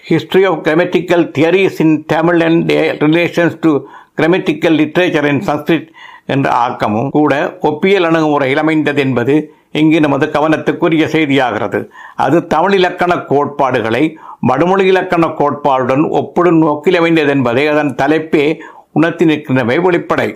history 0.10 0.44
of 0.44 0.62
grammatical 0.64 1.26
theories 1.32 1.80
in 1.80 1.96
Tamil 2.06 2.42
and 2.42 2.72
relations 3.06 3.58
to 3.60 3.72
grammatical 4.16 4.78
literature 4.80 5.28
in 5.28 5.42
Sanskrit 5.42 5.90
என்ற 6.28 6.48
ஆக்கமும் 6.58 7.10
கூட 7.10 7.34
ஒப்பியல் 7.62 8.08
அணுகுமுறையில் 8.10 8.62
அமைந்தது 8.64 9.02
என்பது 9.02 9.36
இங்கு 9.72 10.00
நமது 10.00 10.26
கவனத்துக்குரிய 10.26 11.06
செய்தியாகிறது. 11.16 11.80
அது 12.16 12.48
தமிழ் 12.48 12.74
இலக்கண 12.74 13.18
கோட்பாடுகளை 13.18 14.18
வடமொழி 14.40 14.86
இலக்கண 14.86 15.28
கோட்பாடுடன் 15.28 16.04
ஒப்பிடும் 16.20 16.58
நோக்கில் 16.58 16.98
அமைந்தது 16.98 17.30
என்பதை 17.30 17.68
அதன் 17.68 17.96
தலைப்பே 17.96 18.58
உணர்த்தி 18.92 19.26
நிற்கின்றவை 19.26 19.78
வெளிப்படை. 19.88 20.30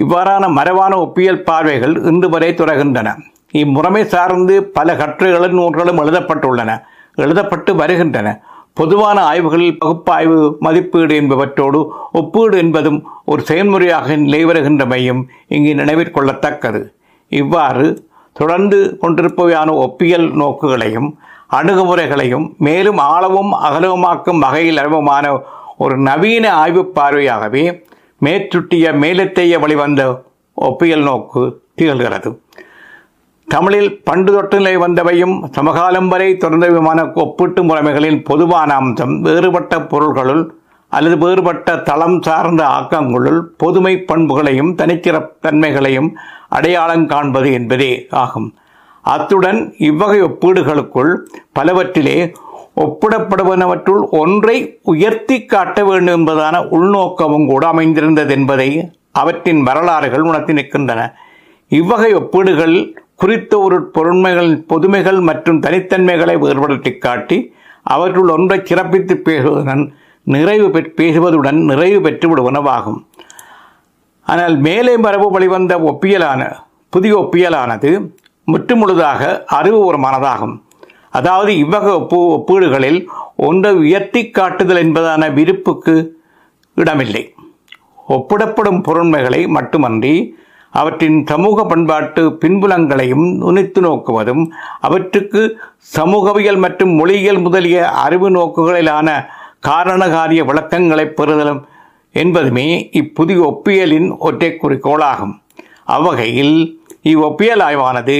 இவ்வாறான 0.00 0.48
மரபான 0.48 0.92
ஒப்பியல் 0.96 1.42
பார்வைகள் 1.42 1.94
இன்று 2.02 2.28
வரை 2.28 2.50
தொடர்கின்றன 2.52 3.16
இம்முறைமை 3.50 4.04
சார்ந்து 4.04 4.64
பல 4.64 4.94
கட்டுரைகளும் 4.94 5.58
நூல்களும் 5.58 5.98
எழுதப்பட்டுள்ளன. 5.98 6.70
எழுதப்பட்டு 7.16 7.74
வருகின்றன. 7.74 8.28
பொதுவான 8.74 9.18
ஆய்வுகளில் 9.22 9.78
பகுப்பாய்வு 9.78 10.56
மதிப்பீடு 10.60 11.14
என்பவற்றோடு 11.20 11.80
ஒப்பீடு 12.12 12.56
என்பதும் 12.58 12.98
ஒரு 13.24 13.42
செயல்முறையாக 13.42 14.16
நிலை 14.16 14.44
வருகின்றமையும் 14.44 15.22
இங்கு 15.48 15.72
நினைவிற்கொள்ளத்தக்கது 15.74 16.80
இவ்வாறு 17.30 18.08
தொடர்ந்து 18.32 18.98
கொண்டிருப்பவையான 19.02 19.68
ஒப்பியல் 19.86 20.28
நோக்குகளையும் 20.40 21.08
அணுகுமுறைகளையும் 21.54 22.46
மேலும் 22.58 22.98
ஆழவும் 22.98 23.52
அகலவுமாக்கும் 23.68 24.38
வகையில் 24.38 24.76
அறிவமான 24.76 25.40
ஒரு 25.78 25.96
நவீன 25.98 26.52
ஆய்வு 26.54 26.84
பார்வையாகவே 26.84 27.64
மேற்றுட்டிய 28.24 28.86
மேலத்தைய 29.02 29.58
வழிவந்த 29.60 30.22
ஒப்பியல் 30.56 31.02
நோக்கு 31.02 31.62
திகழ்கிறது. 31.78 32.30
தமிழில் 33.48 34.02
பண்டு 34.04 34.32
தொட்டு 34.32 34.56
நிலை 34.56 34.76
வந்தவையும் 34.76 35.48
சமகாலம் 35.52 36.08
வரை 36.08 36.32
தொடர்ந்தவையுமான 36.32 37.12
ஒப்பீட்டு 37.14 37.62
முறைமைகளின் 37.62 38.24
பொதுவான 38.24 38.74
அம்சம் 38.74 39.20
வேறுபட்ட 39.20 39.80
பொருள்களுள் 39.80 40.42
அல்லது 40.90 41.16
வேறுபட்ட 41.18 41.76
தளம் 41.88 42.18
சார்ந்த 42.22 42.62
ஆக்கங்களுள் 42.78 43.40
பொதுமை 43.62 43.94
பண்புகளையும் 44.10 44.72
தனிச்சிறத்தன்மைகளையும் 44.76 46.10
அடையாளம் 46.48 47.06
காண்பது 47.06 47.52
என்பதே 47.52 47.92
ஆகும். 48.10 48.48
அத்துடன் 49.04 49.60
இவ்வகை 49.78 50.18
ஒப்பீடுகளுக்குள் 50.22 51.12
பலவற்றிலே 51.52 52.16
ஒப்பிடப்படுவனவற்றுள் 52.76 54.02
ஒன்றை 54.10 54.56
உயர்த்தி 54.82 55.36
காட்ட 55.44 55.84
வேண்டும் 55.84 56.14
என்பதான 56.16 56.56
உள்நோக்கமும் 56.76 57.46
கூட 57.46 57.66
அமைந்திருந்தது 57.66 58.32
என்பதை 58.38 58.68
அவற்றின் 59.12 59.62
வரலாறுகள் 59.62 60.20
உணர்த்தி 60.20 60.52
நிற்கின்றன. 60.52 61.00
இவ்வகை 61.68 62.10
ஒப்பீடுகள் 62.14 62.76
குறித்த 63.14 63.54
ஒரு 63.58 63.78
பொருண்மைகள் 63.94 64.52
பொதுமைகள் 64.72 65.20
மற்றும் 65.20 65.62
தனித்தன்மைகளை 65.62 66.36
வேறுபடுத்தி 66.38 66.92
காட்டி 66.98 67.38
அவற்றுள் 67.82 68.28
ஒன்றை 68.28 68.58
சிறப்பித்து 68.62 69.14
பேசுவதன் 69.26 69.84
நிறைவு 70.22 70.70
பெற் 70.70 70.94
பேசுவதுடன் 70.96 71.58
நிறைவு 71.64 72.00
பெற்று 72.00 72.28
உணவாகும். 72.50 73.06
ஆனால் 74.24 74.56
மேலே 74.56 74.96
மரபு 74.96 75.30
வழிவந்த 75.30 75.78
ஒப்பியலான 75.78 76.56
புதிய 76.88 77.18
ஒப்பியலானது 77.18 78.12
முற்றுமுழுதாக 78.44 79.46
அறிவுபூர்வமானதாகும். 79.58 80.62
அதாவது 81.10 81.56
இவ்வகை 81.56 81.92
ஒப்பு 81.92 82.18
ஒப்பீடுகளில் 82.36 83.06
ஒன்றை 83.36 83.72
உயர்த்தி 83.74 84.30
காட்டுதல் 84.30 84.76
என்பதான 84.76 85.32
விருப்புக்கு 85.34 86.14
இடமில்லை. 86.74 87.34
ஒப்பிடப்படும் 88.08 88.80
பொருண்மைகளை 88.88 89.48
மட்டுமன்றி 89.48 90.38
அவற்றின் 90.70 91.26
சமூக 91.26 91.64
பண்பாட்டு 91.64 92.38
பின்புலங்களையும் 92.42 93.26
நுனித்து 93.42 93.80
நோக்குவதும் 93.80 94.50
அவற்றுக்கு 94.80 95.58
சமூகவியல் 95.78 96.56
மற்றும் 96.56 96.92
மொழியியல் 96.94 97.40
முதலிய 97.40 97.88
அறிவு 97.88 98.30
நோக்குகளிலான 98.30 99.28
காரணகாரிய 99.62 100.44
விளக்கங்களை 100.44 101.06
பெறுதலும் 101.08 101.62
என்பதுமே 102.14 102.68
இப்புதிய 102.90 103.40
ஒப்பியலின் 103.48 104.08
ஒற்றை 104.18 104.50
குறிக்கோளாகும் 104.52 105.34
அவ்வகையில் 105.84 106.56
இவ்வொப்பியல் 107.02 107.62
ஆய்வானது 107.62 108.16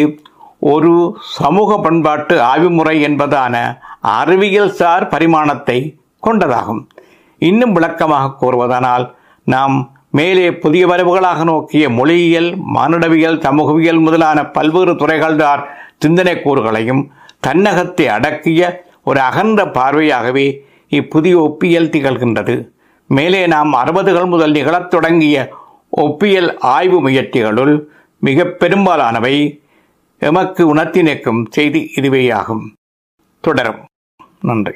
ஒரு 0.63 0.93
சமூக 1.37 1.79
பண்பாட்டு 1.79 2.35
ஆய்வு 2.43 2.71
முறை 2.71 2.97
என்பதான 3.03 3.55
அறிவியல் 4.01 4.73
சார் 4.73 5.09
பரிமாணத்தை 5.09 5.79
கொண்டதாகும். 6.23 6.83
இன்னும் 7.43 7.73
விளக்கமாக 7.73 8.35
கூறுவதனால் 8.41 9.05
நாம் 9.47 9.77
மேலே 10.11 10.47
புதிய 10.55 10.85
வரவுகளாக 10.87 11.45
நோக்கிய 11.45 11.85
மொழியியல் 11.89 12.51
மானுடவியல் 12.75 13.39
சமூகவியல் 13.39 13.99
முதலான 13.99 14.39
பல்வேறு 14.47 14.93
துறைகள்தார் 14.93 15.63
சிந்தனை 15.99 16.35
கூறுகளையும் 16.43 17.03
தன்னகத்தை 17.41 18.07
அடக்கிய 18.09 18.61
ஒரு 19.05 19.21
அகன்ற 19.21 19.61
பார்வையாகவே 19.71 20.47
இப்புதிய 20.91 21.39
ஒப்பியல் 21.39 21.89
திகழ்கின்றது. 21.89 22.69
மேலே 23.07 23.47
நாம் 23.47 23.73
அறுபதுகள் 23.73 24.27
முதல் 24.27 24.51
நிகழத் 24.51 24.91
தொடங்கிய 24.91 25.55
ஒப்பியல் 25.97 26.59
ஆய்வு 26.59 27.09
முயற்சிகளுள் 27.09 27.85
மிக 28.19 28.45
பெரும்பாலானவை 28.45 29.63
எமக்கு 30.19 30.67
உணர்த்தி 30.67 31.03
நிற்கும் 31.03 31.47
செய்தி 31.51 31.93
இதுவேயாகும். 31.97 32.67
தொடரும். 33.41 33.87
நன்றி. 34.41 34.73